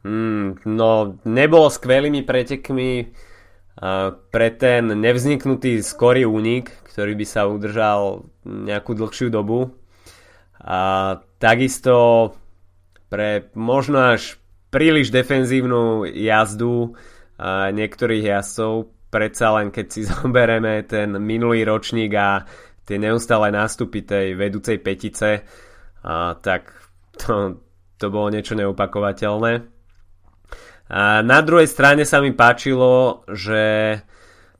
[0.05, 3.09] Hmm, no, nebolo skvelými pretekmi
[4.31, 9.75] pre ten nevzniknutý skorý únik, ktorý by sa udržal nejakú dlhšiu dobu.
[10.63, 12.31] A takisto
[13.11, 14.39] pre možno až
[14.71, 16.95] príliš defenzívnu jazdu
[17.71, 18.73] niektorých jazdcov,
[19.11, 22.43] predsa len keď si zoberieme ten minulý ročník a
[22.85, 25.41] tie neustále nástupy tej vedúcej petice,
[26.05, 26.69] a tak
[27.17, 27.65] to,
[27.97, 29.53] to bolo niečo neupakovateľné.
[30.85, 33.97] A na druhej strane sa mi páčilo, že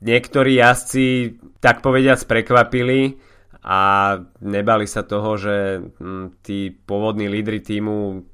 [0.02, 3.14] niektorí jazdci tak povediac prekvapili
[3.62, 8.26] a nebali sa toho, že hm, tí pôvodní lídry týmu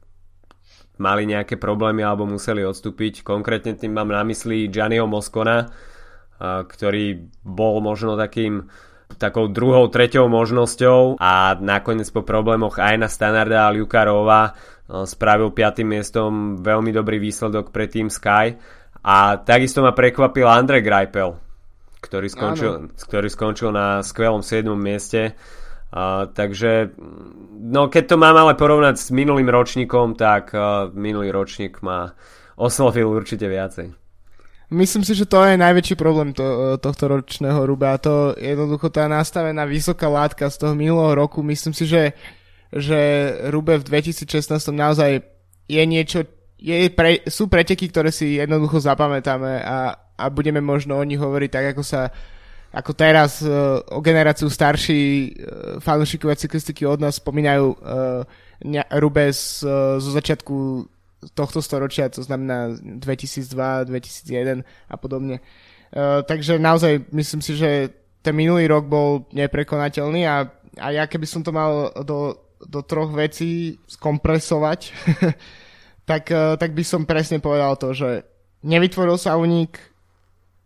[1.03, 3.27] mali nejaké problémy alebo museli odstúpiť.
[3.27, 5.67] Konkrétne tým mám na mysli Gianniho Moscona,
[6.43, 8.71] ktorý bol možno takým
[9.19, 14.57] takou druhou, treťou možnosťou a nakoniec po problémoch aj na Standarda a Lukarova
[14.89, 15.85] spravil 5.
[15.85, 16.31] miestom
[16.63, 18.57] veľmi dobrý výsledok pre Team Sky
[19.03, 21.37] a takisto ma prekvapil Andre Greipel,
[22.01, 24.65] ktorý skončil, ktorý skončil na skvelom 7.
[24.79, 25.37] mieste.
[25.93, 26.97] Uh, takže,
[27.61, 32.17] no keď to mám ale porovnať s minulým ročníkom, tak uh, minulý ročník ma
[32.57, 33.93] oslovil určite viacej.
[34.73, 38.01] Myslím si, že to je najväčší problém to, tohto ročného Ruba.
[38.01, 41.45] To jednoducho tá nastavená vysoká látka z toho minulého roku.
[41.45, 42.41] Myslím si, že uh,
[42.73, 42.99] že
[43.53, 45.21] Rube v 2016 naozaj
[45.69, 46.25] je niečo,
[46.57, 51.51] je pre, sú preteky, ktoré si jednoducho zapamätáme a, a budeme možno o nich hovoriť
[51.53, 52.09] tak, ako sa
[52.73, 55.33] ako teraz uh, o generáciu starší uh,
[55.79, 58.25] fanúšikovia cyklistiky od nás spomínajú uh,
[58.97, 60.89] Rube z, uh, zo začiatku
[61.37, 65.39] tohto storočia, to znamená 2002, 2001 a podobne.
[66.27, 67.95] Takže naozaj myslím si, že
[68.27, 70.51] ten minulý rok bol neprekonateľný a,
[70.83, 72.35] a ja keby som to mal do
[72.67, 74.81] do troch vecí skompresovať,
[76.11, 78.23] tak, tak by som presne povedal to, že
[78.63, 79.79] nevytvoril sa únik,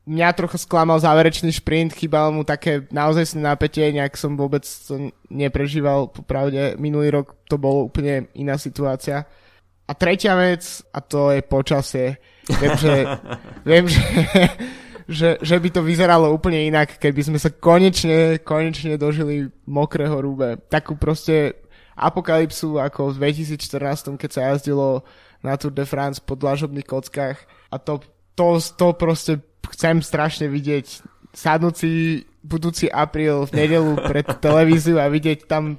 [0.07, 6.15] mňa trochu sklamal záverečný šprint, chýbal mu také naozaj napätie, nejak som vôbec to neprežíval,
[6.15, 9.27] popravde minulý rok to bolo úplne iná situácia.
[9.87, 12.19] A tretia vec, a to je počasie.
[12.47, 12.95] Viem, že,
[13.71, 14.03] viem, že,
[15.07, 20.59] že, že by to vyzeralo úplne inak, keby sme sa konečne, konečne dožili mokrého rúbe.
[20.71, 21.67] Takú proste
[21.99, 25.03] apokalypsu ako v 2014, keď sa jazdilo
[25.43, 27.39] na Tour de France po dlažobných kockách
[27.71, 28.03] a to,
[28.35, 29.39] to, to proste
[29.73, 30.87] chcem strašne vidieť
[31.37, 35.77] sadnúci budúci apríl v nedelu pred televíziu a vidieť tam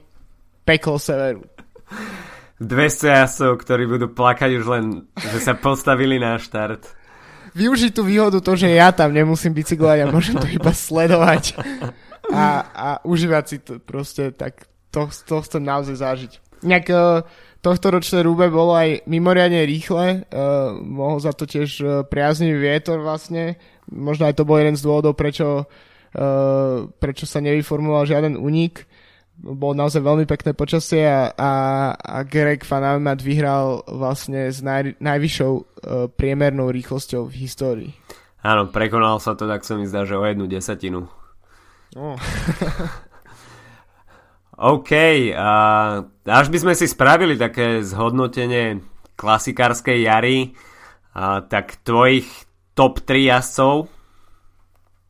[0.67, 1.47] peklo severu.
[2.59, 6.83] 200 jasov, ktorí budú plakať už len, že sa postavili na štart.
[7.55, 11.57] Využiť tú výhodu to, že ja tam nemusím bicyklovať a môžem to iba sledovať
[12.33, 16.31] a, a užívať si to proste tak to, to chcem naozaj zažiť.
[16.65, 17.21] Nejak uh,
[17.61, 23.01] tohto ročné rúbe bolo aj mimoriadne rýchle, uh, mohol za to tiež uh, priaznivý vietor
[23.01, 23.57] vlastne,
[23.89, 28.73] možno aj to bol jeden z dôvodov, prečo, uh, prečo sa nevyformuloval žiaden unik.
[29.37, 31.51] bolo naozaj veľmi pekné počasie a, a,
[31.93, 35.65] a Greg Van Avermaet vyhral vlastne s naj, najvyššou uh,
[36.13, 37.91] priemernou rýchlosťou v histórii.
[38.45, 41.09] Áno, prekonal sa to, tak sa mi zdá, že o jednu desatinu.
[41.95, 42.17] Oh.
[44.57, 44.91] OK,
[45.37, 45.49] a
[46.25, 48.81] až by sme si spravili také zhodnotenie
[49.13, 50.57] klasikárskej jary,
[51.13, 52.25] a, tak tvojich
[52.73, 53.85] top 3 jazdcov?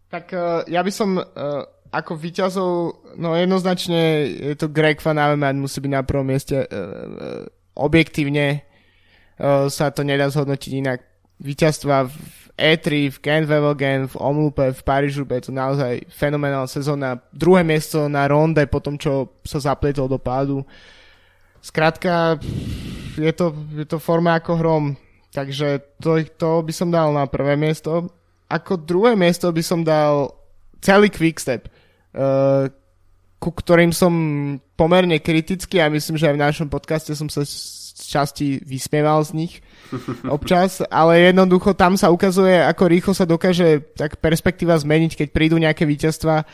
[0.07, 1.23] Tak uh, ja by som uh,
[1.91, 2.71] ako výťazov,
[3.19, 6.67] no jednoznačne je to Greg Van Avermaet musí byť na prvom mieste.
[6.67, 8.67] Uh, objektívne
[9.69, 11.05] sa to nedá zhodnotiť inak.
[11.37, 13.45] Výťazstva v E3, v Gent
[14.09, 17.21] v Omlupe, v Parížu, je to naozaj fenomenálna sezóna.
[17.29, 20.65] Druhé miesto na ronde po tom, čo sa zapletol do pádu.
[21.61, 22.41] Skrátka,
[23.13, 24.85] je to, je to forma ako hrom.
[25.29, 28.09] Takže to, to by som dal na prvé miesto.
[28.49, 30.33] Ako druhé miesto by som dal
[30.81, 31.69] celý Quickstep,
[32.17, 32.65] uh,
[33.37, 34.13] ku ktorým som
[34.73, 37.45] pomerne kritický a myslím, že aj v našom podcaste som sa
[38.05, 39.53] časti vysmieval z nich
[40.29, 45.57] občas, ale jednoducho tam sa ukazuje, ako rýchlo sa dokáže tak perspektíva zmeniť, keď prídu
[45.57, 46.45] nejaké víťazstva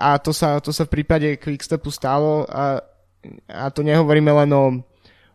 [0.00, 2.80] a to sa, to sa v prípade Quickstepu stalo a,
[3.46, 4.80] a to nehovoríme len o,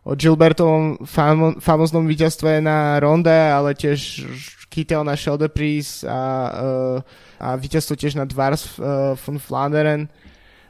[0.02, 4.26] o Gilbertovom famo, famoznom víťazstve na Ronde, ale tiež
[4.66, 6.20] Kittel na Sheldepries a,
[6.52, 6.98] uh,
[7.38, 10.10] a víťazstvo tiež na Dvars uh, von Flanderen.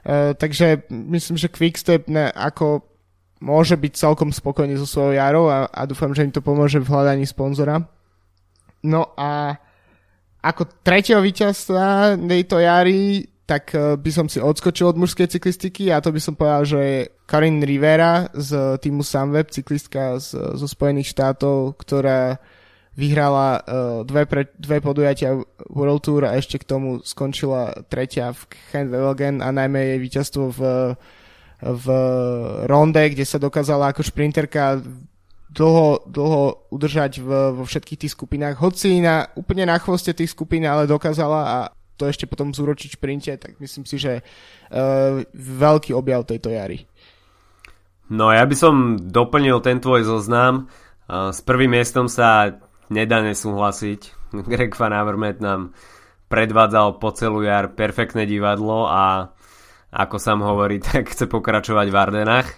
[0.05, 2.85] Uh, takže myslím, že Quickstep ne, ako
[3.41, 6.89] môže byť celkom spokojný so svojou jarou a, a dúfam, že im to pomôže v
[6.89, 7.85] hľadaní sponzora.
[8.87, 9.61] No a
[10.41, 15.99] ako tretieho víťazstva tejto jary, tak e, by som si odskočil od mužskej cyklistiky a
[15.99, 21.11] to by som povedal, že je Karin Rivera z týmu Sunweb, cyklistka z, zo Spojených
[21.11, 22.39] štátov, ktorá
[22.97, 25.37] vyhrala uh, dve, pre, dve podujatia
[25.69, 28.41] World Tour a ešte k tomu skončila tretia v
[29.13, 30.61] Gent a najmä jej víťazstvo v
[31.63, 31.87] v
[32.69, 34.81] ronde, kde sa dokázala ako šprinterka
[35.57, 40.69] dlho, dlho udržať v, vo všetkých tých skupinách, hoci na, úplne na chvoste tých skupín,
[40.69, 41.59] ale dokázala a
[41.97, 46.85] to ešte potom zúročiť v šprinte, tak myslím si, že uh, veľký objav tejto jary.
[48.13, 50.69] No ja by som doplnil ten tvoj zoznam.
[51.09, 52.61] Uh, s prvým miestom sa
[52.93, 54.01] nedá nesúhlasiť.
[54.53, 55.73] Greg Van Avermaet nám
[56.29, 59.33] predvádzal po celú jar perfektné divadlo a
[59.93, 62.49] ako sám hovorí, tak chce pokračovať v Ardenách.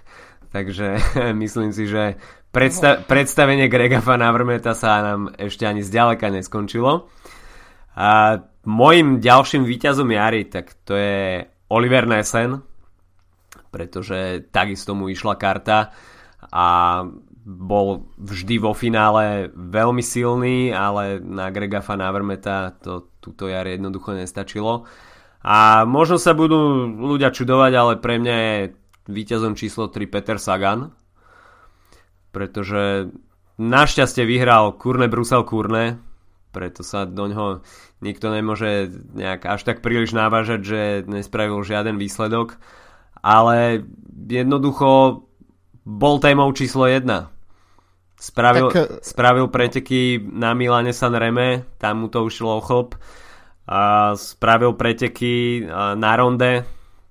[0.49, 0.97] Takže
[1.43, 2.17] myslím si, že
[2.53, 7.09] predsta- predstavenie Grega Van Avermeta sa nám ešte ani zďaleka neskončilo.
[7.99, 12.63] A mojim ďalším výťazom Jary, tak to je Oliver Nessen,
[13.75, 15.91] pretože takisto mu išla karta
[16.55, 16.67] a
[17.49, 24.13] bol vždy vo finále veľmi silný, ale na Grega Van Avermeta to túto jar jednoducho
[24.13, 24.85] nestačilo.
[25.43, 28.59] A možno sa budú ľudia čudovať, ale pre mňa je
[29.09, 30.93] víťazom číslo 3 Peter Sagan,
[32.35, 33.15] pretože
[33.57, 36.03] našťastie vyhral Kurne Brusel Kurne,
[36.51, 37.63] preto sa do ňoho
[38.03, 42.59] nikto nemôže nejak až tak príliš návažať, že nespravil žiaden výsledok,
[43.23, 43.87] ale
[44.27, 45.23] jednoducho
[45.89, 47.07] bol témou číslo 1.
[48.19, 49.07] Spravil, tak...
[49.07, 52.99] spravil preteky na Milane San Reme, tam mu to ušlo o chlop
[53.69, 56.65] a spravil preteky na ronde,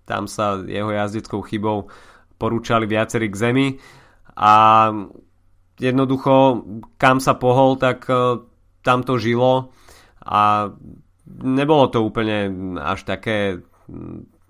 [0.10, 1.86] tam sa jeho jazdeckou chybou
[2.42, 3.68] porúčali viacerí k zemi.
[4.34, 4.90] A
[5.78, 6.66] jednoducho
[6.98, 8.42] kam sa pohol, tak e,
[8.82, 9.74] tam to žilo.
[10.26, 10.74] A
[11.28, 12.50] nebolo to úplne
[12.82, 13.62] až také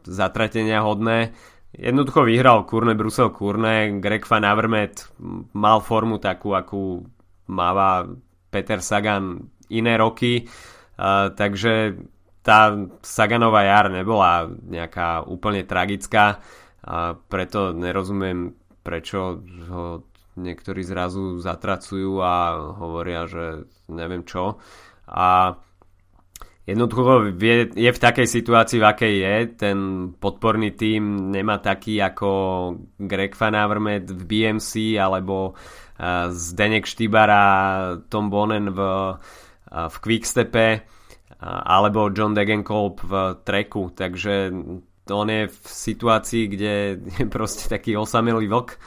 [0.07, 1.35] zatratenia hodné.
[1.75, 5.11] Jednoducho vyhral Kurne Brusel Kurne, Greg Van Avermaet
[5.55, 7.03] mal formu takú, akú
[7.51, 8.07] máva
[8.51, 10.47] Peter Sagan iné roky.
[10.47, 10.76] Uh,
[11.37, 12.01] takže
[12.41, 12.73] tá
[13.05, 16.41] Saganová jar nebola nejaká úplne tragická
[16.87, 20.07] a preto nerozumiem, prečo ho
[20.39, 24.61] niektorí zrazu zatracujú a hovoria, že neviem čo.
[25.11, 25.59] A
[26.63, 27.35] jednoducho
[27.75, 29.35] je v takej situácii, v akej je.
[29.59, 29.77] Ten
[30.15, 32.29] podporný tím nemá taký ako
[32.95, 35.51] Greg Van Avermaet v BMC alebo
[36.31, 37.43] Zdenek Štybara,
[38.07, 38.79] Tom Bonen v
[39.71, 40.81] v Quickstepe
[41.43, 43.13] alebo John Degenkolb v
[43.43, 44.49] treku, takže
[45.07, 46.73] on je v situácii, kde
[47.19, 48.79] je proste taký osamelý vlk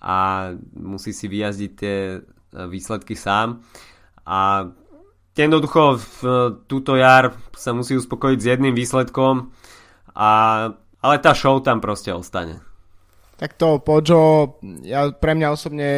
[0.00, 2.18] a musí si vyjazdiť tie
[2.50, 3.62] výsledky sám
[4.26, 4.70] a
[5.36, 6.18] jednoducho v
[6.66, 9.52] túto jar sa musí uspokojiť s jedným výsledkom
[10.16, 10.30] a,
[11.00, 12.58] ale tá show tam proste ostane.
[13.40, 15.88] Tak to Pojo, ja, pre mňa osobne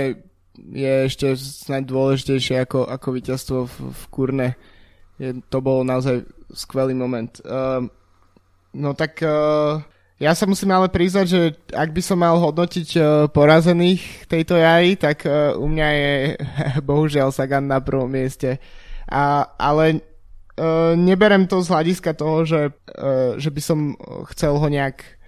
[0.56, 4.48] je ešte snad dôležitejšie ako, ako víťazstvo v, v Kurne.
[5.16, 7.32] Je, to bol naozaj skvelý moment.
[7.44, 7.88] Uh,
[8.76, 9.80] no tak uh,
[10.20, 11.40] ja sa musím ale priznať, že
[11.72, 16.12] ak by som mal hodnotiť uh, porazených tejto jary, tak uh, u mňa je
[16.88, 18.60] bohužiaľ Sagan na prvom mieste.
[19.08, 20.04] A, ale
[20.60, 23.78] uh, neberem to z hľadiska toho, že, uh, že by som
[24.30, 25.21] chcel ho nejak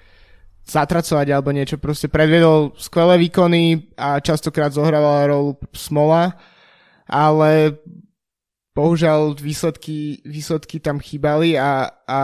[0.64, 1.76] zatracovať alebo niečo.
[1.76, 6.32] Proste predvedol skvelé výkony a častokrát zohrával rolu Smola,
[7.04, 7.78] ale
[8.74, 12.20] bohužiaľ výsledky, výsledky tam chýbali a, a,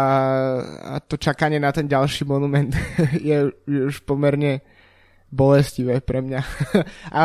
[0.82, 2.74] a to čakanie na ten ďalší monument
[3.28, 4.64] je, už pomerne
[5.30, 6.41] bolestivé pre mňa.
[7.14, 7.22] a,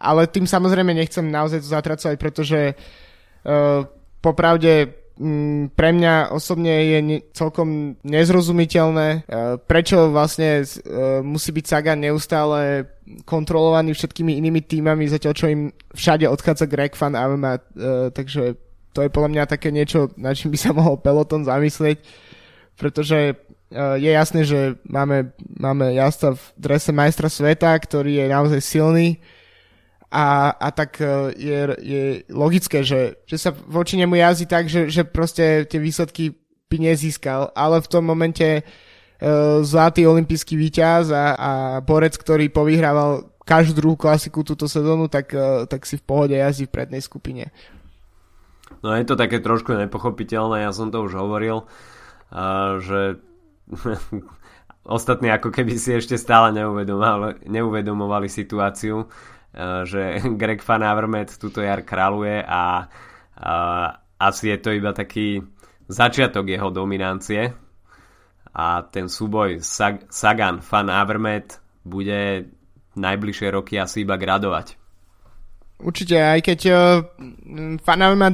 [0.00, 3.84] ale tým samozrejme nechcem naozaj to zatracovať, pretože uh,
[4.24, 5.05] popravde
[5.72, 6.98] pre mňa osobne je
[7.32, 12.84] celkom nezrozumiteľné, uh, prečo vlastne uh, musí byť Sagan neustále
[13.24, 15.62] kontrolovaný všetkými inými týmami, zatiaľ čo im
[15.96, 18.60] všade odchádza Greg Van Avermaet, uh, takže
[18.92, 22.00] to je podľa mňa také niečo, na čím by sa mohol Peloton zamyslieť,
[22.76, 23.40] pretože
[23.74, 29.18] je jasné, že máme, máme jazda v drese majstra sveta, ktorý je naozaj silný
[30.10, 34.86] a, a tak uh, je, je logické, že, že sa voči nemu jazdí tak, že,
[34.86, 36.34] že proste tie výsledky
[36.66, 38.66] by nezískal, ale v tom momente
[39.16, 41.50] E, zlatý olimpijský víťaz a, a
[41.80, 46.68] borec, ktorý povyhrával každú druhú klasiku túto sezónu, tak, e, tak si v pohode jazdí
[46.68, 47.48] v prednej skupine.
[48.84, 51.64] No je to také trošku nepochopiteľné, ja som to už hovoril,
[52.84, 53.16] že
[54.84, 59.08] ostatní ako keby si ešte stále neuvedomovali, neuvedomovali situáciu,
[59.88, 62.86] že Greg Van Avermaet túto jar kráľuje a,
[63.36, 63.54] a
[64.20, 65.40] asi je to iba taký
[65.88, 67.52] začiatok jeho dominancie
[68.56, 72.48] a ten súboj Sag- Sagan Fan Avermet bude
[72.96, 74.80] najbližšie roky asi iba gradovať.
[75.76, 77.04] Určite, aj keď uh,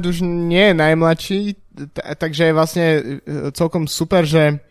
[0.07, 1.39] už nie je najmladší,
[1.75, 2.85] t- takže je vlastne
[3.51, 4.63] celkom super, že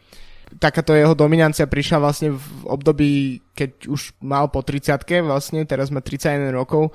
[0.58, 6.00] takáto jeho dominancia prišla vlastne v období, keď už mal po 30 vlastne, teraz má
[6.00, 6.92] 31 rokov,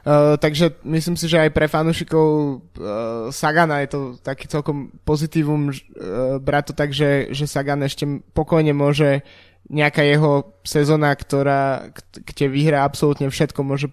[0.00, 5.68] Uh, takže myslím si, že aj pre fanúšikov uh, Sagana je to taký celkom pozitívum
[5.68, 9.20] uh, brať to tak, že, že Sagan ešte pokojne môže
[9.68, 13.92] nejaká jeho sezóna, ktorá, kde vyhrá absolútne všetko, môže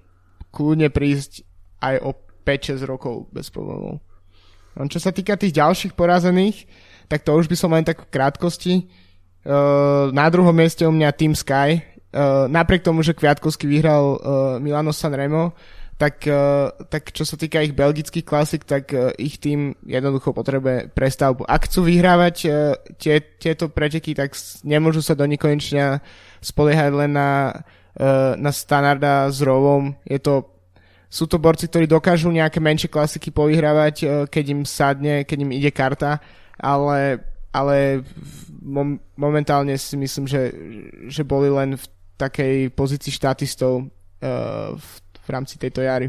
[0.55, 1.43] kľudne prísť
[1.84, 2.15] aj o
[2.47, 3.99] 5-6 rokov bez problémov.
[4.80, 6.72] No, čo sa týka tých ďalších porazených,
[7.11, 8.74] tak to už by som len tak v krátkosti.
[9.48, 11.80] Uh, na druhom mieste u mňa Team Sky.
[12.12, 14.20] Uh, napriek tomu, že Kviatkovský vyhral uh,
[14.60, 15.56] Milano Sanremo,
[15.98, 16.30] tak,
[16.93, 21.41] tak čo sa týka ich belgických klasik, tak ich tým jednoducho potrebuje prestavbu.
[21.50, 22.36] Ak chcú vyhrávať
[23.02, 26.06] tie, tieto preteky, tak nemôžu sa do nekonečna
[26.38, 27.50] spoliehať len na,
[28.38, 29.98] na standarda s rovom.
[30.06, 30.45] Je to,
[31.10, 35.74] sú to borci, ktorí dokážu nejaké menšie klasiky povyhrávať, keď im sadne, keď im ide
[35.74, 36.22] karta,
[36.62, 38.06] ale, ale
[38.68, 40.51] mom, momentálne si myslím, že,
[41.07, 41.86] že boli len v
[42.20, 44.88] takej pozícii štatistov uh, v
[45.28, 46.07] v rámci tejto jary.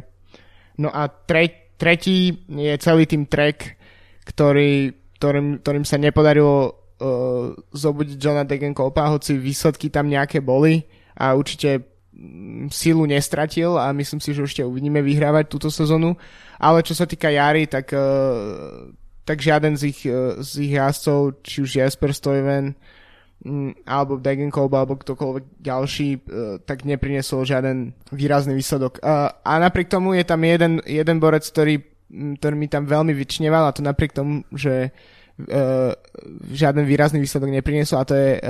[0.79, 3.75] No a tre, tretí je celý tým track,
[4.23, 10.87] ktorý, ktorým, ktorým sa nepodarilo uh, zobudiť Johna Degenkolpa, hoci výsledky tam nejaké boli
[11.19, 11.83] a určite
[12.15, 16.15] mm, silu nestratil a myslím si, že ešte uvidíme vyhrávať túto sezónu.
[16.63, 18.87] Ale čo sa týka Jary, tak, uh,
[19.29, 22.73] tak žiaden z ich, uh, z ich jazdcov, či už Jasper Stuyven,
[23.39, 26.21] Mm, alebo Degenkolb alebo ktokoľvek ďalší, e,
[26.67, 28.99] tak neprinesol žiaden výrazný výsledok.
[28.99, 31.79] A napriek tomu je tam jeden, jeden borec, ktorý,
[32.11, 34.91] ktorý mi tam veľmi vyčneval a to napriek tomu, že
[36.51, 38.43] žiaden výrazný výsledok nepriniesol a to je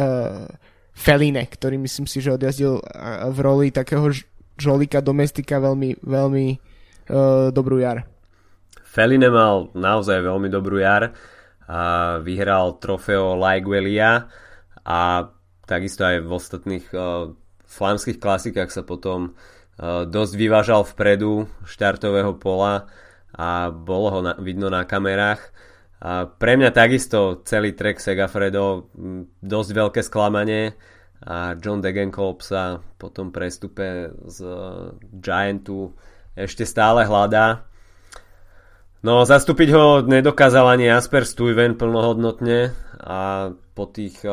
[0.97, 2.81] Feline, ktorý myslím si, že odjazdil
[3.29, 4.09] v roli takého
[4.57, 6.47] žolika domestika veľmi, veľmi
[7.53, 8.09] dobrú jar.
[8.99, 11.15] Feline mal naozaj veľmi dobrú jar
[11.71, 14.27] a vyhral trofeo Laiguelia
[14.83, 15.31] a
[15.71, 17.31] takisto aj v ostatných uh,
[17.63, 19.39] flámskych klasikách sa potom
[19.79, 22.91] uh, dosť vyvážal vpredu štartového pola
[23.39, 25.47] a bolo ho na, vidno na kamerách.
[26.03, 28.91] A pre mňa takisto celý trek Segafredo
[29.39, 30.75] dosť veľké sklamanie
[31.23, 34.43] a John Degenkolb sa po tom prestupe z
[35.23, 35.95] Giantu
[36.35, 37.63] ešte stále hľadá.
[38.99, 44.27] No, zastúpiť ho nedokázal ani Asper Stuyven plnohodnotne a po tých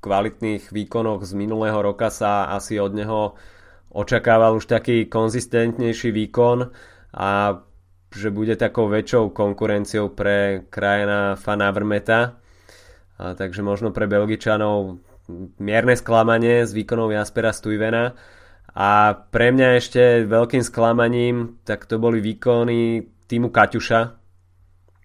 [0.00, 3.36] kvalitných výkonoch z minulého roka sa asi od neho
[3.92, 6.72] očakával už taký konzistentnejší výkon
[7.12, 7.60] a
[8.08, 12.40] že bude takou väčšou konkurenciou pre krajina Fanavrmeta.
[13.20, 14.96] A takže možno pre Belgičanov
[15.60, 18.16] mierne sklamanie s výkonou Jaspera Stuyvena.
[18.72, 24.00] A pre mňa ešte veľkým sklamaním tak to boli výkony týmu Kaťuša.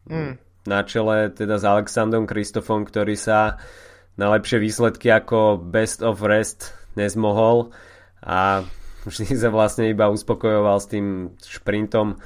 [0.10, 0.42] Mm.
[0.66, 3.62] Na čele teda s Alexandrom Kristofom, ktorý sa
[4.18, 7.70] na lepšie výsledky ako Best of Rest nezmohol
[8.26, 8.66] a
[9.06, 12.18] vždy sa vlastne iba uspokojoval s tým šprintom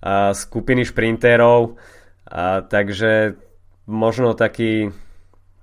[0.00, 1.76] a skupiny šprintérov
[2.30, 3.34] a takže
[3.90, 4.94] možno taký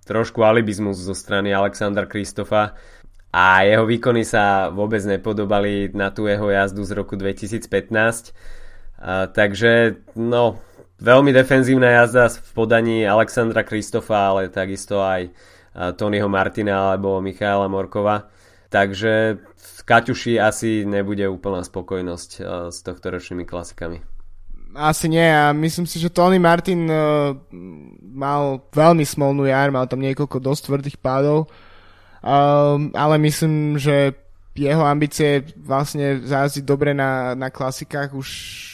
[0.03, 2.75] trošku alibizmus zo strany Alexandra Kristofa
[3.31, 8.33] a jeho výkony sa vôbec nepodobali na tú jeho jazdu z roku 2015
[8.97, 10.57] a, takže no
[10.97, 15.29] veľmi defenzívna jazda v podaní Alexandra Kristofa ale takisto aj
[15.93, 18.25] Tonyho Martina alebo Michaela Morkova.
[18.67, 22.29] Takže v Kaťuši asi nebude úplná spokojnosť
[22.73, 24.01] s tohto ročnými klasikami.
[24.75, 27.33] Asi nie a myslím si, že Tony Martin uh,
[28.01, 34.13] mal veľmi smolnú jar, mal tam niekoľko dosť tvrdých pádov, uh, ale myslím, že
[34.57, 38.29] jeho ambície vlastne zázdiť dobre na, na klasikách už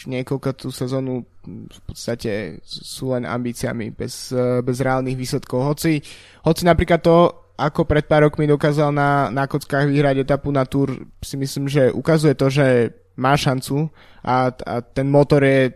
[0.07, 4.31] niekoľko tú sezónu v podstate sú len ambíciami bez,
[4.63, 5.75] bez reálnych výsledkov.
[5.75, 5.99] Hoci,
[6.47, 11.03] hoci napríklad to, ako pred pár rokmi dokázal na, na kockách vyhrať etapu na Tour,
[11.19, 13.91] si myslím, že ukazuje to, že má šancu
[14.23, 15.69] a, a ten motor je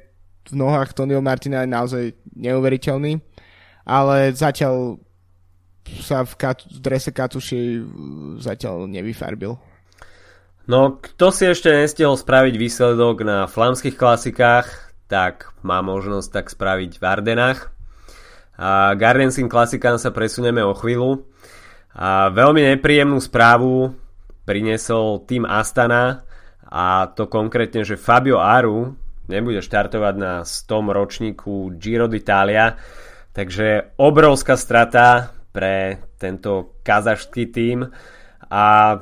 [0.48, 2.04] v nohách Tonyho Martina je naozaj
[2.34, 3.20] neuveriteľný,
[3.84, 4.96] ale zatiaľ
[6.04, 7.84] sa v, kat- v drese Katuši
[8.40, 9.56] zatiaľ nevyfarbil.
[10.68, 14.68] No, kto si ešte nestihol spraviť výsledok na flamských klasikách,
[15.08, 17.72] tak má možnosť tak spraviť v Ardenách.
[18.60, 21.24] A Gardensin klasikám sa presunieme o chvíľu.
[21.96, 23.96] A veľmi nepríjemnú správu
[24.44, 26.28] priniesol tým Astana
[26.68, 28.92] a to konkrétne, že Fabio Aru
[29.32, 32.76] nebude štartovať na 100 ročníku Giro d'Italia,
[33.32, 37.88] takže obrovská strata pre tento kazašský tým
[38.52, 38.96] a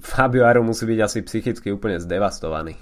[0.00, 2.76] Fabio Aru musí byť asi psychicky úplne zdevastovaný.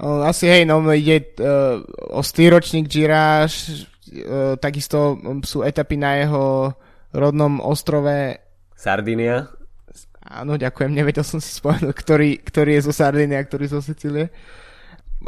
[0.00, 1.84] Asi hej, no ide uh,
[2.16, 6.72] o stýročník Gira, uh, takisto sú etapy na jeho
[7.12, 8.40] rodnom ostrove
[8.72, 9.44] Sardinia.
[10.24, 14.32] Áno, ďakujem, nevedel som si spomenúť, ktorý, ktorý je zo Sardinia a ktorý zo Sicílie.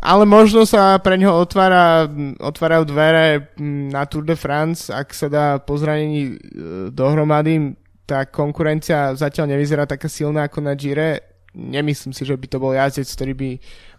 [0.01, 2.09] Ale možno sa pre ňoho otvára,
[2.41, 3.53] otvárajú dvere
[3.93, 6.41] na Tour de France, ak sa dá po zranení
[6.97, 7.77] dohromady
[8.07, 11.39] tá konkurencia zatiaľ nevyzerá taká silná ako na Gire.
[11.53, 13.51] Nemyslím si, že by to bol jazdec, ktorý by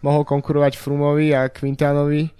[0.02, 2.34] mohol konkurovať Frumovi a Quintanovi,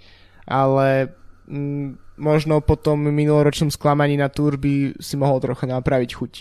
[0.50, 1.14] ale
[1.46, 6.32] mm, možno po tom minuloročnom sklamaní na Tour by si mohol trocha napraviť chuť.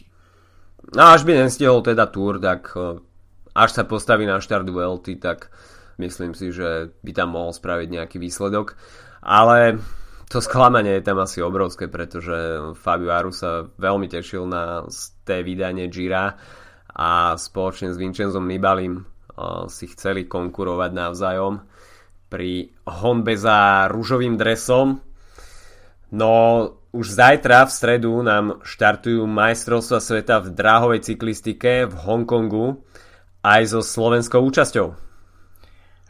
[0.98, 3.00] No až by nestihol teda Tour, tak e,
[3.56, 5.54] až sa postaví na štart VLT, tak
[6.02, 8.76] myslím si, že by tam mohol spraviť nejaký výsledok.
[9.24, 9.80] Ale
[10.34, 12.34] to sklamanie je tam asi obrovské, pretože
[12.82, 14.82] Fabio Aru sa veľmi tešil na
[15.22, 16.34] té vydanie Gira
[16.90, 19.06] a spoločne s Vincenzom Nibalim
[19.70, 21.62] si chceli konkurovať navzájom
[22.34, 25.06] pri honbe za rúžovým dresom.
[26.18, 26.34] No
[26.90, 32.82] už zajtra v stredu nám štartujú majstrovstva sveta v dráhovej cyklistike v Hongkongu
[33.46, 35.13] aj so slovenskou účasťou.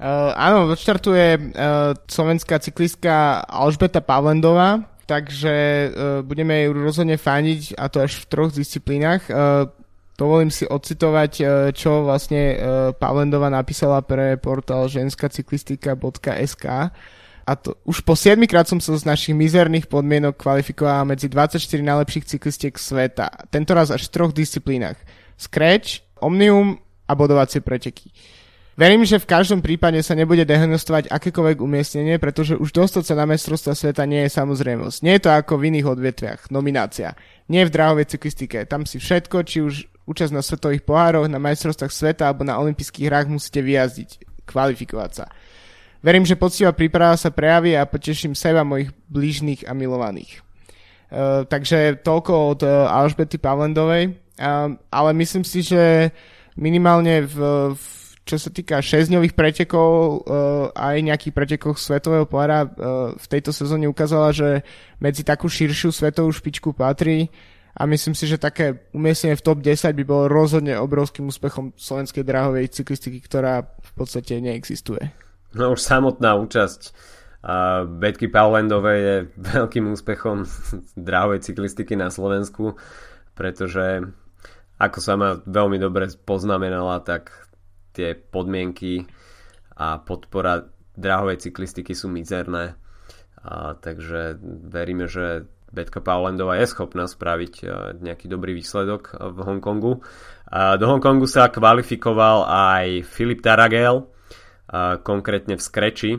[0.04, 7.88] Uh, áno, odštartuje uh, slovenská cyklistka Alžbeta Pavlendová, takže uh, budeme ju rozhodne faniť a
[7.88, 9.24] to až v troch disciplínach.
[9.32, 9.72] Uh,
[10.20, 16.66] dovolím si ocitovať, uh, čo vlastne uh, Pavlendová napísala pre portál ženskacyklistika.sk
[17.43, 21.60] a to už po 7 krát som sa z našich mizerných podmienok kvalifikovala medzi 24
[21.80, 23.28] najlepších cyklistiek sveta.
[23.51, 24.95] Tentoraz až v troch disciplínach.
[25.36, 28.12] Scratch, Omnium a bodovacie preteky.
[28.74, 33.30] Verím, že v každom prípade sa nebude dehonestovať akékoľvek umiestnenie, pretože už dostať sa na
[33.30, 34.97] mestrovstva sveta nie je samozrejmosť.
[35.05, 37.13] Nie je to ako v iných odvetviach, nominácia.
[37.53, 38.65] Nie v dráhovej cyklistike.
[38.65, 39.74] Tam si všetko, či už
[40.09, 45.26] účasť na svetových pohároch, na majstrovstvách sveta alebo na olympijských hrách musíte vyjazdiť, kvalifikovať sa.
[46.01, 50.41] Verím, že poctivá príprava sa prejaví a poteším seba, mojich blížnych a milovaných.
[51.13, 56.09] Uh, takže toľko od uh, Alžbety Pavlendovej, uh, ale myslím si, že
[56.57, 57.38] minimálne v,
[57.78, 62.69] v čo sa týka 6-dňových pretekov uh, aj nejakých pretekov svetového pohára uh,
[63.19, 64.63] v tejto sezóne ukázala, že
[65.03, 67.28] medzi takú širšiu svetovú špičku patrí
[67.76, 72.24] a myslím si, že také umiestnenie v top 10 by bolo rozhodne obrovským úspechom slovenskej
[72.24, 75.11] dráhovej cyklistiky, ktorá v podstate neexistuje.
[75.51, 76.82] No už samotná účasť
[77.43, 79.15] uh, Betky Paulendovej je
[79.59, 80.47] veľkým úspechom
[80.95, 82.80] dráhovej cyklistiky na Slovensku,
[83.36, 84.07] pretože
[84.80, 87.43] ako sa ma veľmi dobre poznamenala, tak
[87.94, 89.06] tie podmienky
[89.78, 90.66] a podpora
[90.98, 92.74] dráhovej cyklistiky sú mizerné.
[93.39, 94.38] A, takže
[94.68, 99.94] veríme, že Betka Paulendová je schopná spraviť a, nejaký dobrý výsledok v Hongkongu.
[100.54, 104.06] Do Hongkongu sa kvalifikoval aj Filip Taragel,
[104.68, 106.12] a, konkrétne v Skreči.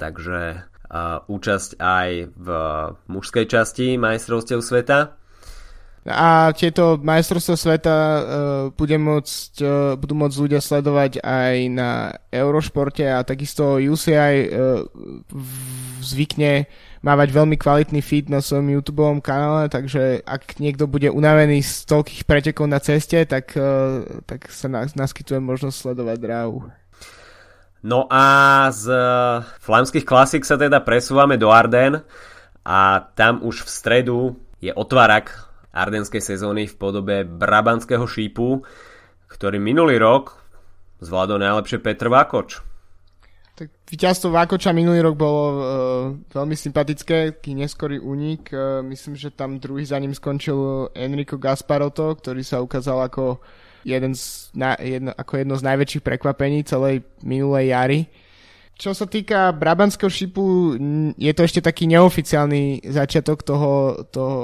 [0.00, 0.72] Takže
[1.30, 2.48] účasť aj v
[3.12, 5.19] mužskej časti majstrovstiev sveta.
[6.08, 8.20] A tieto majstrovstvá sveta uh,
[8.72, 14.80] bude môcť, uh, budú môcť ľudia sledovať aj na Eurošporte a takisto UCI uh,
[16.00, 16.64] zvykne
[17.04, 22.24] mávať veľmi kvalitný feed na svojom YouTube kanále, takže ak niekto bude unavený z toľkých
[22.24, 26.64] pretekov na ceste, tak, uh, tak sa naskytuje možnosť sledovať dráhu.
[27.84, 28.24] No a
[28.72, 28.88] z
[29.60, 32.00] flamských klasik sa teda presúvame do Arden
[32.64, 34.18] a tam už v stredu
[34.64, 38.62] je otvárak ardenskej sezóny v podobe Brabantského šípu,
[39.30, 40.34] ktorý minulý rok
[41.00, 42.60] zvládol najlepšie Petr Vákoč.
[43.60, 45.60] Tak víťazstvo Vákoča minulý rok bolo uh,
[46.32, 48.48] veľmi sympatické, taký neskorý únik.
[48.50, 53.36] Uh, myslím, že tam druhý za ním skončil Enrico Gasparoto, ktorý sa ukázal ako,
[53.84, 58.00] jeden z, na, jedno, ako jedno z najväčších prekvapení celej minulej jary.
[58.80, 60.72] Čo sa týka Brabantského šipu,
[61.20, 64.36] je to ešte taký neoficiálny začiatok toho, toho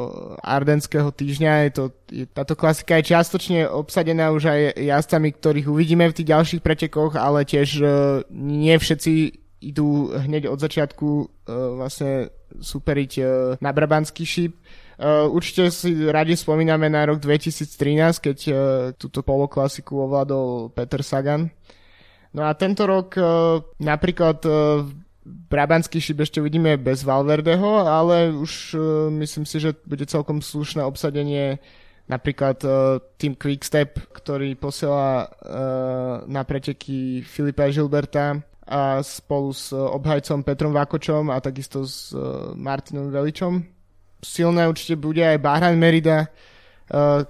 [0.44, 1.52] ardenského týždňa.
[1.64, 6.28] Je to, je, táto klasika je čiastočne obsadená už aj jazdcami, ktorých uvidíme v tých
[6.36, 7.88] ďalších pretekoch, ale tiež uh,
[8.28, 11.26] nie všetci idú hneď od začiatku uh,
[11.80, 12.28] vlastne
[12.60, 13.28] superiť uh,
[13.64, 14.52] na Brabantský šip.
[15.00, 17.72] Uh, určite si radi spomíname na rok 2013,
[18.20, 18.56] keď uh,
[19.00, 21.55] túto poloklasiku ovládol Peter Sagan.
[22.36, 24.84] No a tento rok uh, napríklad uh,
[25.24, 30.84] Brabantský šip ešte uvidíme bez Valverdeho, ale už uh, myslím si, že bude celkom slušné
[30.84, 31.56] obsadenie
[32.12, 35.32] napríklad uh, tým Quickstep, ktorý posiela
[36.28, 42.12] na preteky Filipa Žilberta a spolu s obhajcom Petrom Vakočom a takisto s
[42.52, 43.64] Martinom Veličom.
[44.20, 46.28] Silné určite bude aj Bahrain Merida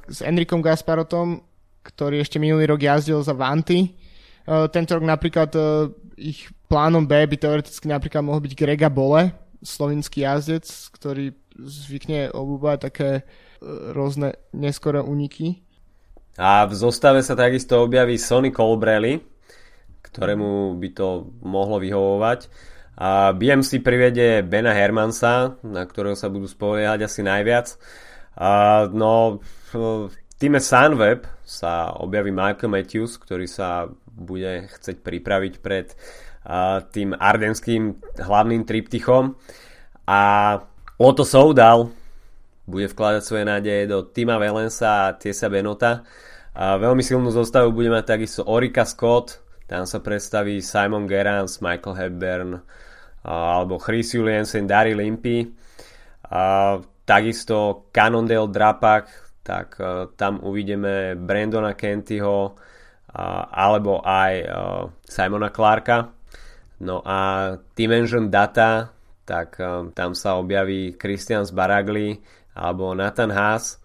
[0.09, 1.45] s Enrikom Gasparotom,
[1.85, 4.06] ktorý ešte minulý rok jazdil za Vanty
[4.47, 10.23] tento rok napríklad uh, ich plánom B by teoreticky napríklad mohol byť Grega Bole, slovinský
[10.23, 15.67] jazdec, ktorý zvykne obúbať také uh, rôzne neskoré úniky.
[16.37, 19.19] A v zostave sa takisto objaví Sonny Colbrelli,
[20.05, 22.49] ktorému by to mohlo vyhovovať.
[22.97, 27.77] A BMC privede Bena Hermansa, na ktorého sa budú spoliehať asi najviac.
[28.37, 29.41] A no,
[29.73, 35.93] v týme Sunweb sa objaví Michael Matthews, ktorý sa bude chcieť pripraviť pred
[36.91, 39.37] tým ardenským hlavným triptychom
[40.09, 40.23] a
[40.97, 41.93] Otto Soudal
[42.65, 46.03] bude vkladať svoje nádeje do Tima Valensa a Tiesa Benota.
[46.57, 51.95] A veľmi silnú zostavu bude mať takisto Orika Scott, tam sa predstaví Simon Gerrans, Michael
[51.99, 52.51] Hepburn
[53.27, 55.51] alebo Chris Juliansen, Dari Limpy.
[57.07, 59.05] Takisto Cannondale Drapak,
[59.43, 59.79] tak
[60.19, 62.59] tam uvidíme Brandona Kentyho,
[63.49, 64.45] alebo aj
[65.09, 66.13] Simona Clarka.
[66.85, 68.93] No a Dimension Data,
[69.25, 69.57] tak
[69.97, 72.21] tam sa objaví Christian Baragli
[72.53, 73.81] alebo Nathan Haas.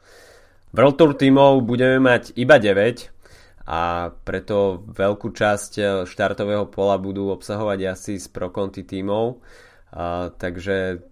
[0.72, 7.30] World Tour tímov budeme mať iba 9 a preto veľkú časť e, štartového pola budú
[7.36, 9.44] obsahovať asi z Pro Conti tímov.
[9.92, 11.04] Uh, takže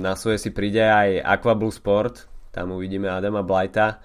[0.00, 4.00] na svoje si príde aj Aqua Sport, tam uvidíme Adama Blighta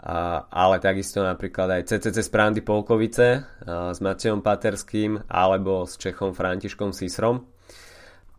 [0.00, 6.96] ale takisto napríklad aj CCC z Prandy Polkovice s Matejom Paterským alebo s Čechom Františkom
[6.96, 7.44] Sisrom.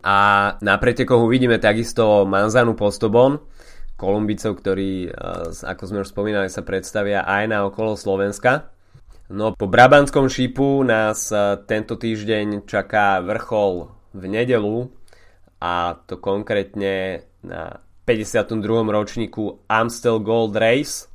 [0.01, 0.17] A
[0.65, 3.37] na pretekoch uvidíme takisto Manzanu Postobon,
[3.93, 5.13] Kolumbicov, ktorí,
[5.61, 8.73] ako sme už spomínali, sa predstavia aj na okolo Slovenska.
[9.29, 11.29] No po Brabanskom šípu nás
[11.69, 14.89] tento týždeň čaká vrchol v nedelu
[15.61, 17.77] a to konkrétne na
[18.09, 18.57] 52.
[18.89, 21.05] ročníku Amstel Gold Race–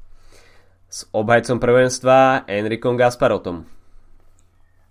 [0.97, 3.69] s obhajcom prvenstva Enrikom Gasparotom.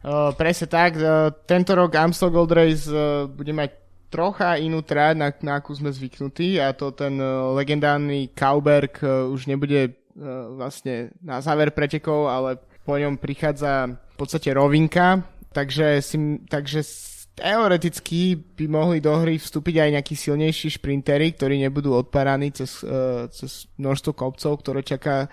[0.06, 3.74] Uh, presne tak, uh, tento rok Amstel Gold Race uh, bude mať
[4.14, 9.26] trocha inú tráť, na, na akú sme zvyknutí a to ten uh, legendárny Kauberg uh,
[9.34, 15.26] už nebude uh, vlastne na záver pretekov, ale po ňom prichádza v podstate rovinka,
[15.58, 16.86] takže, si, takže
[17.34, 22.86] teoreticky by mohli do hry vstúpiť aj nejakí silnejší šprintery, ktorí nebudú odparaní cez,
[23.34, 25.28] cez množstvo kopcov, ktoré čaká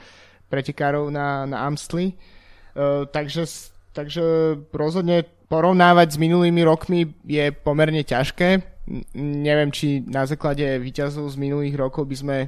[0.53, 2.12] pretekárov na, na Amstli.
[2.76, 3.48] Uh, takže,
[3.96, 4.20] takže
[4.68, 8.61] rozhodne porovnávať s minulými rokmi je pomerne ťažké.
[9.16, 12.38] Neviem, či na základe výťazov z minulých rokov by sme,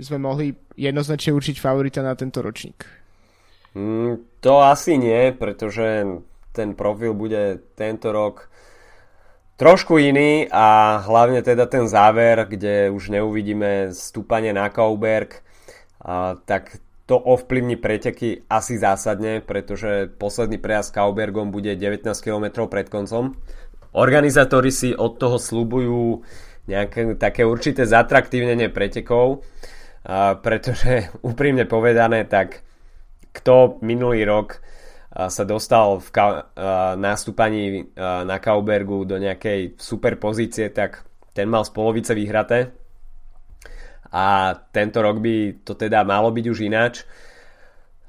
[0.00, 2.84] by sme mohli jednoznačne určiť favorita na tento ročník.
[3.74, 6.06] Mm, to asi nie, pretože
[6.54, 8.46] ten profil bude tento rok
[9.58, 15.42] trošku iný a hlavne teda ten záver, kde už neuvidíme stúpanie na Kauberg,
[15.98, 22.88] a, tak to ovplyvní preteky asi zásadne, pretože posledný prejazd Kaubergom bude 19 km pred
[22.88, 23.36] koncom.
[23.92, 26.24] Organizátori si od toho slúbujú
[26.64, 29.44] nejaké také určité zatraktívnenie pretekov.
[30.40, 32.64] pretože úprimne povedané, tak
[33.32, 34.60] kto minulý rok
[35.14, 36.08] sa dostal v
[36.98, 42.83] nástupaní na Kaubergu do nejakej super pozície, tak ten mal z polovice vyhraté
[44.14, 47.02] a tento rok by to teda malo byť už ináč.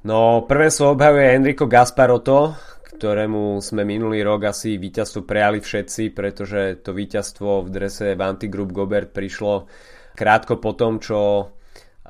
[0.06, 2.54] No prvé sa obhajuje Enrico Gasparotto,
[2.94, 8.70] ktorému sme minulý rok asi víťazstvo prejali všetci, pretože to víťazstvo v drese Vanty Group
[8.70, 9.66] Gobert prišlo
[10.14, 11.50] krátko po tom, čo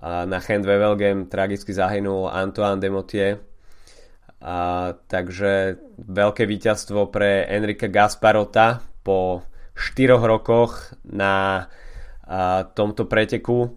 [0.05, 3.41] na Hand Wevelgem tragicky zahynul Antoine Demotier.
[4.45, 9.43] A, takže veľké víťazstvo pre Enrika Gasparota po
[9.73, 11.65] 4 rokoch na
[12.23, 13.73] a, tomto preteku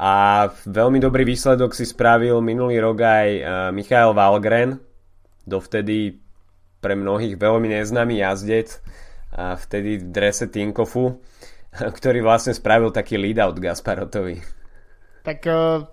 [0.00, 4.80] a veľmi dobrý výsledok si spravil minulý rok aj uh, Michael Valgren,
[5.44, 6.16] dovtedy
[6.80, 8.80] pre mnohých veľmi neznámy jazdec,
[9.36, 11.20] a vtedy v drese Tinkofu,
[12.00, 14.40] ktorý vlastne spravil taký lead-out Gasparotovi.
[15.20, 15.84] Tak uh,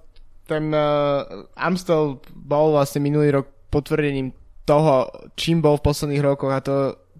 [0.47, 4.32] ten uh, Amstel bol vlastne minulý rok potvrdením
[4.64, 6.76] toho, čím bol v posledných rokoch a to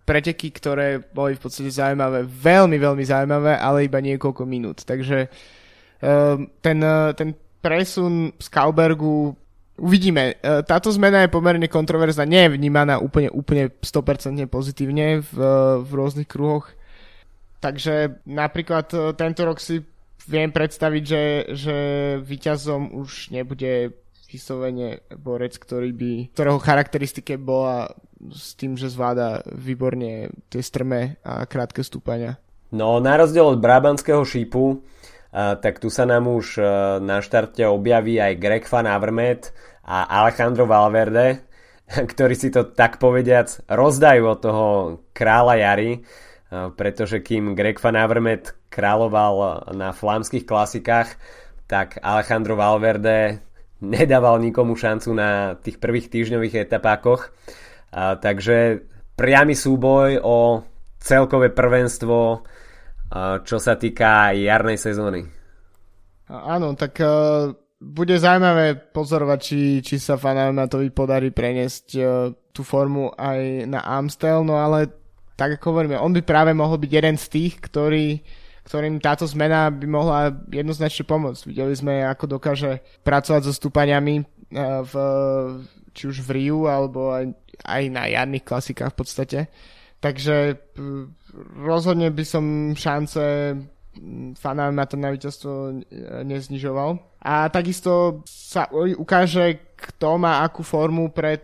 [0.08, 4.88] preteky, ktoré boli v podstate zaujímavé, veľmi, veľmi zaujímavé, ale iba niekoľko minút.
[4.88, 5.57] Takže Ehm,
[6.62, 9.36] ten, eh, ten presun z Kalbergu
[9.78, 10.38] uvidíme.
[10.38, 15.34] Eh, táto zmena je pomerne kontroverzná, nie je vnímaná úplne, úplne 100% pozitívne v,
[15.84, 16.70] v rôznych kruhoch.
[17.58, 19.82] Takže napríklad tento rok si
[20.30, 21.24] viem predstaviť, že,
[21.58, 21.76] že
[22.22, 27.90] víťazom už nebude vyslovene borec, ktorý by, ktorého charakteristike bola
[28.30, 32.36] s tým, že zvláda výborne tie strme a krátke stúpania.
[32.76, 34.84] No, na rozdiel od Brabanského šípu,
[35.34, 36.64] tak tu sa nám už e,
[37.04, 39.52] na štarte objaví aj Greg Van Avermaet
[39.84, 41.44] a Alejandro Valverde,
[42.12, 44.68] ktorí si to tak povediac rozdajú od toho
[45.12, 46.00] kráľa Jary, e,
[46.74, 51.20] pretože kým Greg Van Avermaet kráľoval na flámskych klasikách,
[51.68, 53.44] tak Alejandro Valverde
[53.84, 57.30] nedával nikomu šancu na tých prvých týždňových etapákoch.
[57.94, 58.82] takže
[59.14, 60.66] priamy súboj o
[60.98, 62.42] celkové prvenstvo
[63.44, 65.24] čo sa týka jarnej sezóny.
[66.28, 73.16] Áno, tak uh, bude zaujímavé pozorovať, či, či sa Fanamatovi podarí preniesť uh, tú formu
[73.16, 74.92] aj na Amstel, no ale
[75.40, 78.20] tak ako hovoríme, on by práve mohol byť jeden z tých, ktorý,
[78.68, 81.48] ktorým táto zmena by mohla jednoznačne pomôcť.
[81.48, 84.94] Videli sme, ako dokáže pracovať so stúpaniami uh, v,
[85.96, 87.32] či už v Riu, alebo aj,
[87.64, 89.40] aj na jarných klasikách v podstate.
[90.04, 90.60] Takže
[91.58, 93.24] rozhodne by som šance
[94.38, 95.82] fanám na to víťazstvo
[96.24, 97.02] neznižoval.
[97.22, 101.44] A takisto sa ukáže, kto má akú formu pred,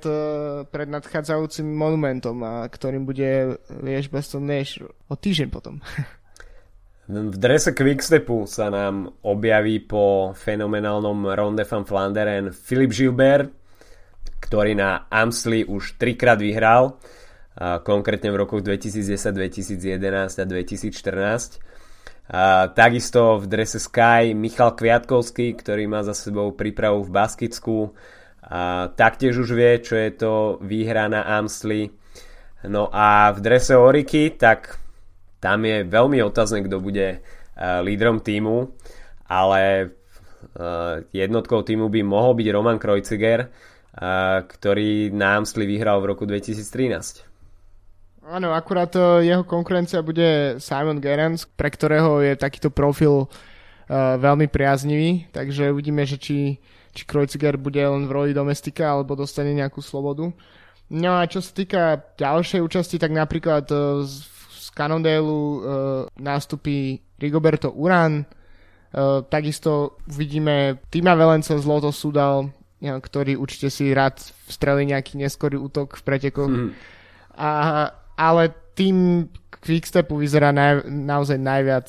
[0.70, 5.82] pred nadchádzajúcim monumentom, a ktorým bude Liež Baston Lieš o týždeň potom.
[7.04, 13.52] V drese Quickstepu sa nám objaví po fenomenálnom Ronde van Flanderen Filip Gilbert,
[14.39, 16.96] ktorý na Amsli už trikrát vyhral
[17.60, 21.60] konkrétne v rokoch 2010, 2011 a 2014.
[22.34, 27.91] A takisto v drese Sky Michal Kviatkovský, ktorý má za sebou prípravu v Baskicku.
[28.43, 30.34] A taktiež už vie, čo je to
[30.64, 31.91] výhra na Amsli.
[32.64, 34.80] No a v drese Oriky, tak
[35.43, 37.20] tam je veľmi otázne, kto bude
[37.60, 38.72] lídrom týmu,
[39.28, 39.91] ale
[41.12, 43.51] jednotkou týmu by mohol byť Roman Kreuziger,
[44.47, 47.33] ktorý na Amsli vyhral v roku 2013.
[48.24, 54.47] Áno, akurát e, jeho konkurencia bude Simon Gerens, pre ktorého je takýto profil uh, veľmi
[54.47, 56.55] priaznivý, takže uvidíme, že či,
[56.95, 60.32] či Kreuziger bude len v roli domestika alebo dostane nejakú slobodu.
[60.88, 61.82] No a čo sa týka
[62.15, 64.24] ďalšej účasti, tak napríklad uh, z,
[64.55, 65.51] z Cannondale uh,
[66.15, 74.19] nástupí Rigoberto Uran, uh, takisto uvidíme Tima Velenca z Loto Sudal, ktorý určite si rád
[74.47, 76.51] vstrelí nejaký neskorý útok v pretekoch.
[76.51, 76.71] Mm.
[77.39, 77.49] A
[78.18, 79.30] ale tým
[79.64, 81.88] Quickstepu vyzerá na, naozaj najviac,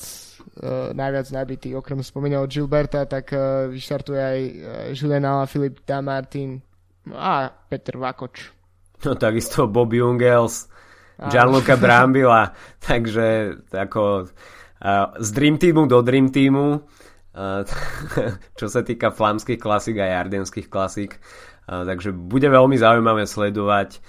[0.63, 1.75] uh, najviac nabitý.
[1.75, 4.53] Okrem spomeného Gilberta, tak uh, vyštartuje aj uh,
[4.95, 6.63] Julien Alaphilippe, Damartin
[7.11, 8.55] a Peter Vakoč.
[9.03, 10.71] No takisto Bob Jungels,
[11.19, 12.55] Gianluca Brambila,
[12.87, 17.61] takže ako uh, z Dream Teamu do Dream Teamu, uh,
[18.59, 21.19] čo sa týka flámskych klasík a jardenských klasík.
[21.67, 23.99] Uh, takže bude veľmi zaujímavé sledovať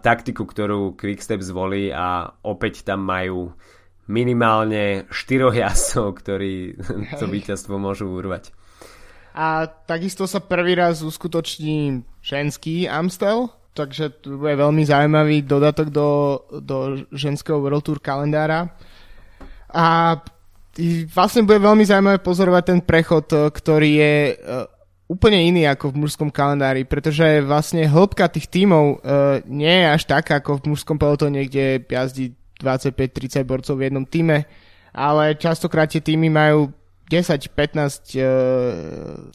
[0.00, 3.50] taktiku, ktorú Quickstep zvolí a opäť tam majú
[4.06, 6.76] minimálne štyroch jazdcov, ktorí
[7.18, 8.52] to víťazstvo môžu urvať.
[9.34, 16.38] A takisto sa prvý raz uskutoční ženský Amstel, takže to bude veľmi zaujímavý dodatok do,
[16.62, 18.70] do ženského World Tour kalendára.
[19.74, 20.20] A
[21.10, 24.14] vlastne bude veľmi zaujímavé pozorovať ten prechod, ktorý je
[25.04, 30.02] úplne iný ako v mužskom kalendári, pretože vlastne hĺbka tých tímov uh, nie je až
[30.08, 34.48] taká ako v mužskom pelotóne, kde jazdí 25-30 borcov v jednom týme,
[34.96, 36.72] ale častokrát tie týmy majú
[37.12, 38.28] 10-15 uh,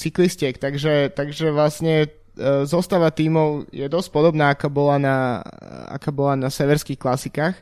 [0.01, 5.45] cyklistiek, takže, takže vlastne uh, zostava tímov je dosť podobná, aká bola na,
[5.85, 7.53] aká bola na severských klasikách.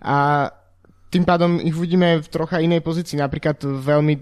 [0.00, 0.48] A
[1.12, 4.14] tým pádom ich uvidíme v trocha inej pozícii, napríklad veľmi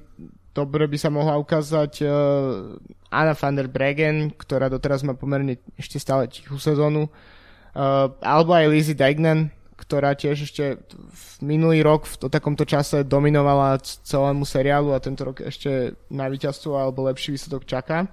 [0.55, 2.79] dobre by sa mohla ukázať uh,
[3.11, 8.71] Anna van der Bregen, ktorá doteraz má pomerne ešte stále tichú sezónu, uh, alebo aj
[8.71, 14.95] Lizzie Degnan, ktorá tiež ešte v minulý rok v to, takomto čase dominovala celému seriálu
[14.95, 18.07] a tento rok ešte na víťazstvo alebo lepší výsledok čaká.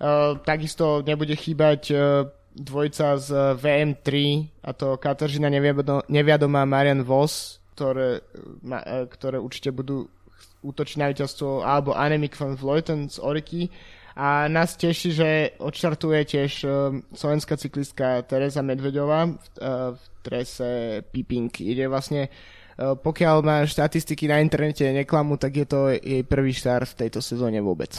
[0.00, 2.00] Uh, takisto nebude chýbať uh,
[2.58, 3.28] dvojica z
[3.60, 4.08] VM3
[4.64, 5.46] a to Kateřina
[6.08, 8.26] neviadomá Marian Voss, ktoré,
[9.14, 10.10] ktoré určite budú
[10.68, 13.72] útočiť na víťazstvo, alebo Anemic van Vleuten z Oriky.
[14.18, 15.30] A nás teší, že
[15.62, 21.54] odštartuje tiež uh, slovenská cyklistka Teresa Medvedová v, uh, v trese Piping.
[21.62, 26.98] Ide vlastne, uh, pokiaľ má štatistiky na internete neklamú, tak je to jej prvý štart
[26.98, 27.94] v tejto sezóne vôbec.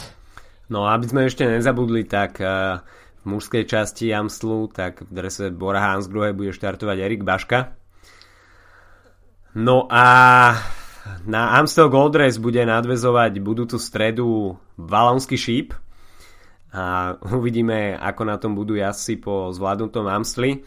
[0.68, 2.84] No aby sme ešte nezabudli, tak uh,
[3.20, 7.72] v mužskej časti Amstlu, tak v drese Bora Hansgrohe bude štartovať Erik Baška.
[9.56, 10.04] No a
[11.24, 15.72] na Amstel Gold Race bude nadvezovať budúcu stredu Valonský šíp
[16.70, 20.62] a uvidíme, ako na tom budú jazdci po zvládnutom Amstli,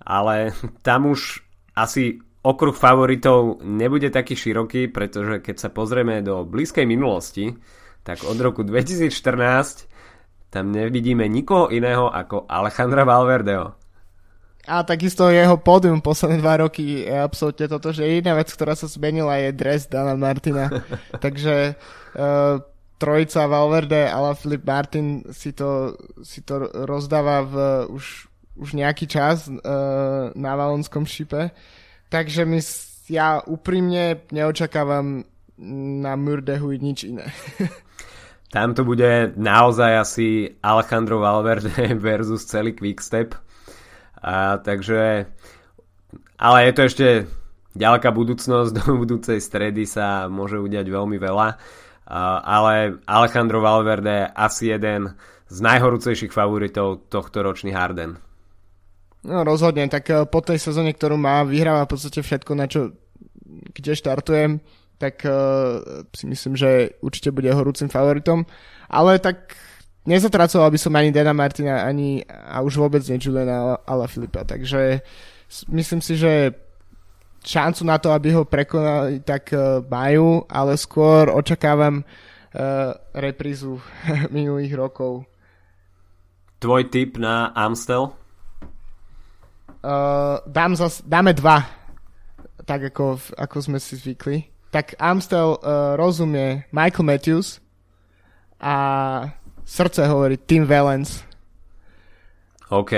[0.00, 0.56] ale
[0.86, 1.44] tam už
[1.76, 7.56] asi okruh favoritov nebude taký široký, pretože keď sa pozrieme do blízkej minulosti,
[8.04, 13.83] tak od roku 2014 tam nevidíme nikoho iného ako Alejandra Valverdeho.
[14.64, 18.88] A takisto jeho pódium posledné dva roky je absolútne toto, že jediná vec, ktorá sa
[18.88, 20.72] zmenila je dres Dana Martina.
[21.24, 22.64] Takže uh,
[22.96, 25.92] trojica Valverde a Filip Martin si to,
[26.24, 27.54] si to rozdáva v
[27.92, 31.52] už, už nejaký čas uh, na Valonskom šipe.
[32.08, 32.60] Takže my,
[33.12, 35.28] ja úprimne neočakávam
[36.00, 37.28] na Murdehu nič iné.
[38.54, 40.26] Tam to bude naozaj asi
[40.62, 43.43] Alejandro Valverde versus celý Quickstep
[44.24, 45.28] a takže,
[46.40, 47.06] ale je to ešte
[47.76, 51.48] ďaleká budúcnosť, do budúcej stredy sa môže udiať veľmi veľa.
[52.04, 55.12] A, ale Alejandro Valverde asi jeden
[55.48, 58.16] z najhorúcejších favoritov tohto ročný Harden.
[59.24, 62.92] No rozhodne, tak eh, po tej sezóne, ktorú má, vyhráva v podstate všetko, na čo,
[63.44, 64.52] kde štartujem,
[64.94, 68.46] tak uh, si myslím, že určite bude horúcim favoritom.
[68.86, 69.58] Ale tak
[70.04, 75.00] nezatracoval by som ani Dana Martina, ani a už vôbec nie Juliana Ala Filipa, takže
[75.68, 76.52] myslím si, že
[77.44, 83.80] šancu na to, aby ho prekonali, tak uh, majú, ale skôr očakávam uh, reprízu
[84.34, 85.28] minulých rokov.
[86.60, 88.08] Tvoj tip na Amstel?
[89.84, 91.60] Uh, dám zas, dáme dva,
[92.64, 94.48] tak ako, ako sme si zvykli.
[94.72, 97.60] Tak Amstel uh, rozumie Michael Matthews
[98.56, 98.74] a
[99.64, 101.24] Srdce hovorí Tim Valens.
[102.68, 102.92] OK.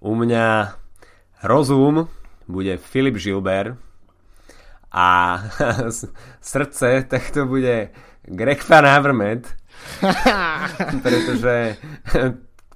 [0.00, 0.74] U mňa
[1.42, 2.08] rozum
[2.46, 3.76] bude Filip Gilbert
[4.94, 5.38] a
[6.40, 7.90] srdce, tak to bude
[8.24, 9.64] Greg Van Avermaet.
[11.04, 11.76] pretože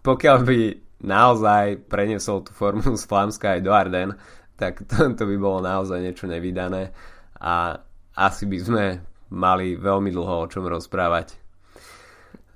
[0.03, 0.59] pokiaľ by
[0.99, 4.19] naozaj preniesol tú formu z Flamska aj do Arden,
[4.59, 6.91] tak to, to by bolo naozaj niečo nevydané
[7.39, 7.79] a
[8.19, 8.85] asi by sme
[9.31, 11.48] mali veľmi dlho o čom rozprávať.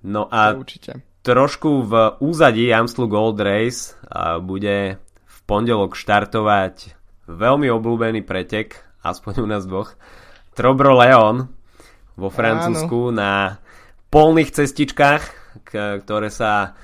[0.03, 0.99] No a určite.
[1.23, 3.95] trošku v úzadí Amstel Gold Race
[4.43, 6.99] bude v pondelok štartovať
[7.31, 9.95] veľmi obľúbený pretek, aspoň u nás dvoch,
[10.53, 11.49] Trobro Leon
[12.19, 13.17] vo Francúzsku Áno.
[13.17, 13.33] na
[14.13, 15.23] polných cestičkách,
[16.05, 16.77] ktoré sa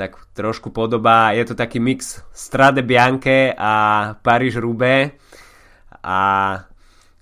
[0.00, 3.72] tak trošku podobá, je to taký mix Strade Bianche a
[4.16, 5.12] Paríž Roubaix
[6.00, 6.20] a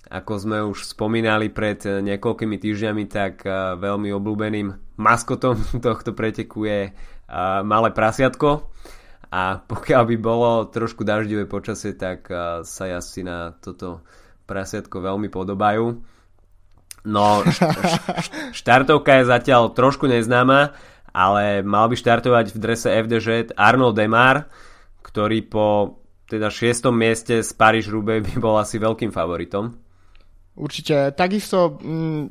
[0.09, 4.67] ako sme už spomínali pred niekoľkými týždňami, tak eh, veľmi obľúbeným
[4.99, 6.91] maskotom tohto preteku je
[7.63, 8.67] malé prasiatko.
[9.29, 12.25] A pokiaľ by bolo trošku daždivé počasie, tak
[12.65, 14.01] sa jazdci na toto
[14.49, 16.01] prasiatko veľmi podobajú.
[17.05, 17.45] No,
[18.59, 20.73] štartovka je zatiaľ trošku neznáma,
[21.13, 24.49] ale mal by štartovať v drese FDŽ Arnold Demar,
[25.05, 29.73] ktorý po teda šiestom mieste z Paríž-Roubaix by bol asi veľkým favoritom.
[30.59, 31.15] Určite.
[31.17, 32.23] Takisto mm,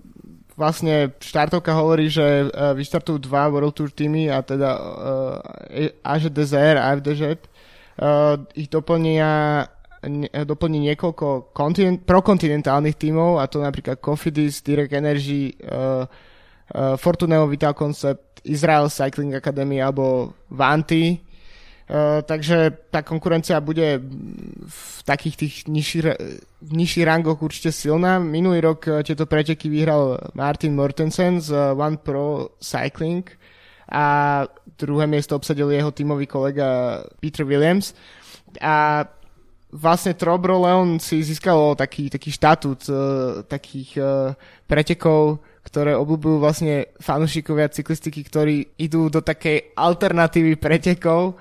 [0.58, 4.70] vlastne štartovka hovorí, že uh, vyštartujú dva World Tour týmy a teda
[6.02, 7.38] AŽ Desert a FDŽ.
[7.98, 9.62] Uh, ich doplnia
[10.46, 17.74] doplní niekoľko kontinent, prokontinentálnych tímov, a to napríklad Cofidis, Direct Energy, uh, uh, Fortuneo Vital
[17.74, 21.18] Concept, Israel Cycling Academy alebo Vanty.
[21.88, 23.96] Uh, takže tá konkurencia bude
[24.68, 26.04] v takých tých nižších,
[26.68, 28.20] nižších rangoch určite silná.
[28.20, 33.24] Minulý rok uh, tieto preteky vyhral Martin Mortensen z uh, One Pro Cycling
[33.88, 34.44] a
[34.76, 37.96] druhé miesto obsadil jeho tímový kolega Peter Williams.
[38.60, 39.08] A
[39.72, 42.98] vlastne Trobro Leon si získalo taký, taký štatút uh,
[43.48, 44.36] takých uh,
[44.68, 51.36] pretekov, ktoré obľúbujú vlastne fanúšikovia cyklistiky, ktorí idú do takej alternatívy pretekov,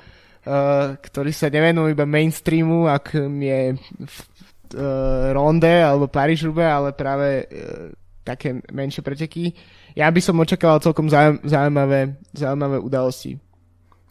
[1.02, 7.92] ktorí sa nevenujú iba mainstreamu, ak je uh, Ronde alebo paríž ale práve uh,
[8.28, 9.56] také menšie preteky.
[9.96, 13.40] Ja by som očakával celkom zaujímavé, zaujímavé udalosti.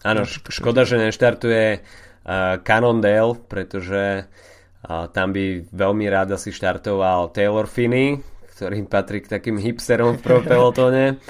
[0.04, 7.68] Áno, škoda, že neštartuje uh, Cannondale, pretože uh, tam by veľmi rád asi štartoval Taylor
[7.68, 8.20] Finney,
[8.56, 11.20] ktorý patrí k takým hipsterom v pelotone,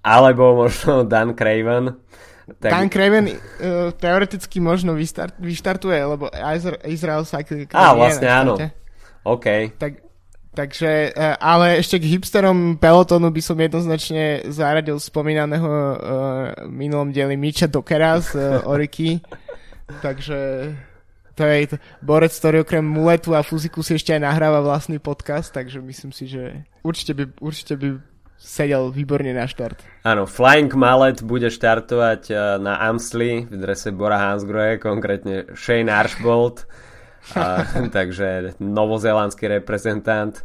[0.00, 1.92] alebo možno Dan Craven.
[2.58, 2.70] Tak...
[2.72, 3.36] Dan Craven uh,
[3.94, 6.26] teoreticky možno vyštart, vyštartuje, lebo
[6.88, 8.54] Israel Cycling Á, vlastne áno.
[9.22, 9.76] OK.
[9.78, 9.92] Tak,
[10.50, 15.94] takže, uh, ale ešte k hipsterom pelotonu by som jednoznačne zaradil spomínaného uh,
[16.66, 19.22] minulom dieli Micha Dokera z uh, Oriky.
[20.04, 20.38] Takže
[21.40, 25.80] to je borec, ktorý okrem muletu a fuziku si ešte aj nahráva vlastný podcast, takže
[25.80, 27.88] myslím si, že určite by, určite by
[28.40, 29.84] sedel výborne na štart.
[30.00, 36.64] Áno, Flying Mallet bude štartovať eh, na Amsli v drese Bora Hansgrohe, konkrétne Shane Archbold,
[37.36, 40.40] a, takže novozelandský reprezentant,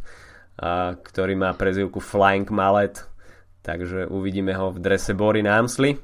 [0.60, 3.00] a, ktorý má prezivku Flying Mallet,
[3.64, 5.96] takže uvidíme ho v drese Bory na Amsli.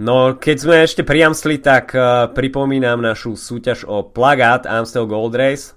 [0.00, 5.36] No, keď sme ešte pri Amstli, tak uh, pripomínam našu súťaž o plagát Amstel Gold
[5.36, 5.76] Race.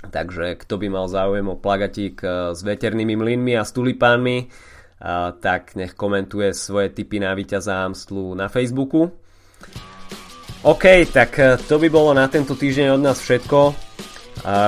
[0.00, 5.36] Takže kto by mal záujem o plagatík uh, s veternými mlynmi a s tulipánmi, uh,
[5.36, 9.12] tak nech komentuje svoje tipy na víťaza Amstlu na Facebooku.
[10.64, 13.88] OK, tak uh, to by bolo na tento týždeň od nás všetko.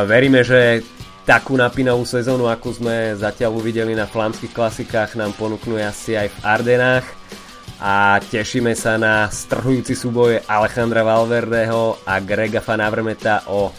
[0.05, 0.85] Veríme, že
[1.25, 6.39] takú napínavú sezónu, akú sme zatiaľ uvideli na flamských klasikách, nám ponúknú asi aj v
[6.45, 7.07] Ardenách
[7.81, 13.73] a tešíme sa na strhujúci súboj Alejandra Valverdeho a Grega Van Avermeta o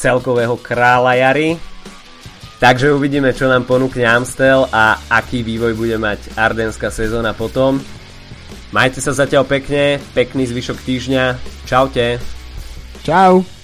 [0.00, 1.56] celkového kráľa jary.
[2.60, 7.80] Takže uvidíme, čo nám ponúkne Amstel a aký vývoj bude mať ardenská sezóna potom.
[8.70, 11.24] Majte sa zatiaľ pekne, pekný zvyšok týždňa.
[11.64, 12.20] Čaute.
[13.02, 13.59] Čau.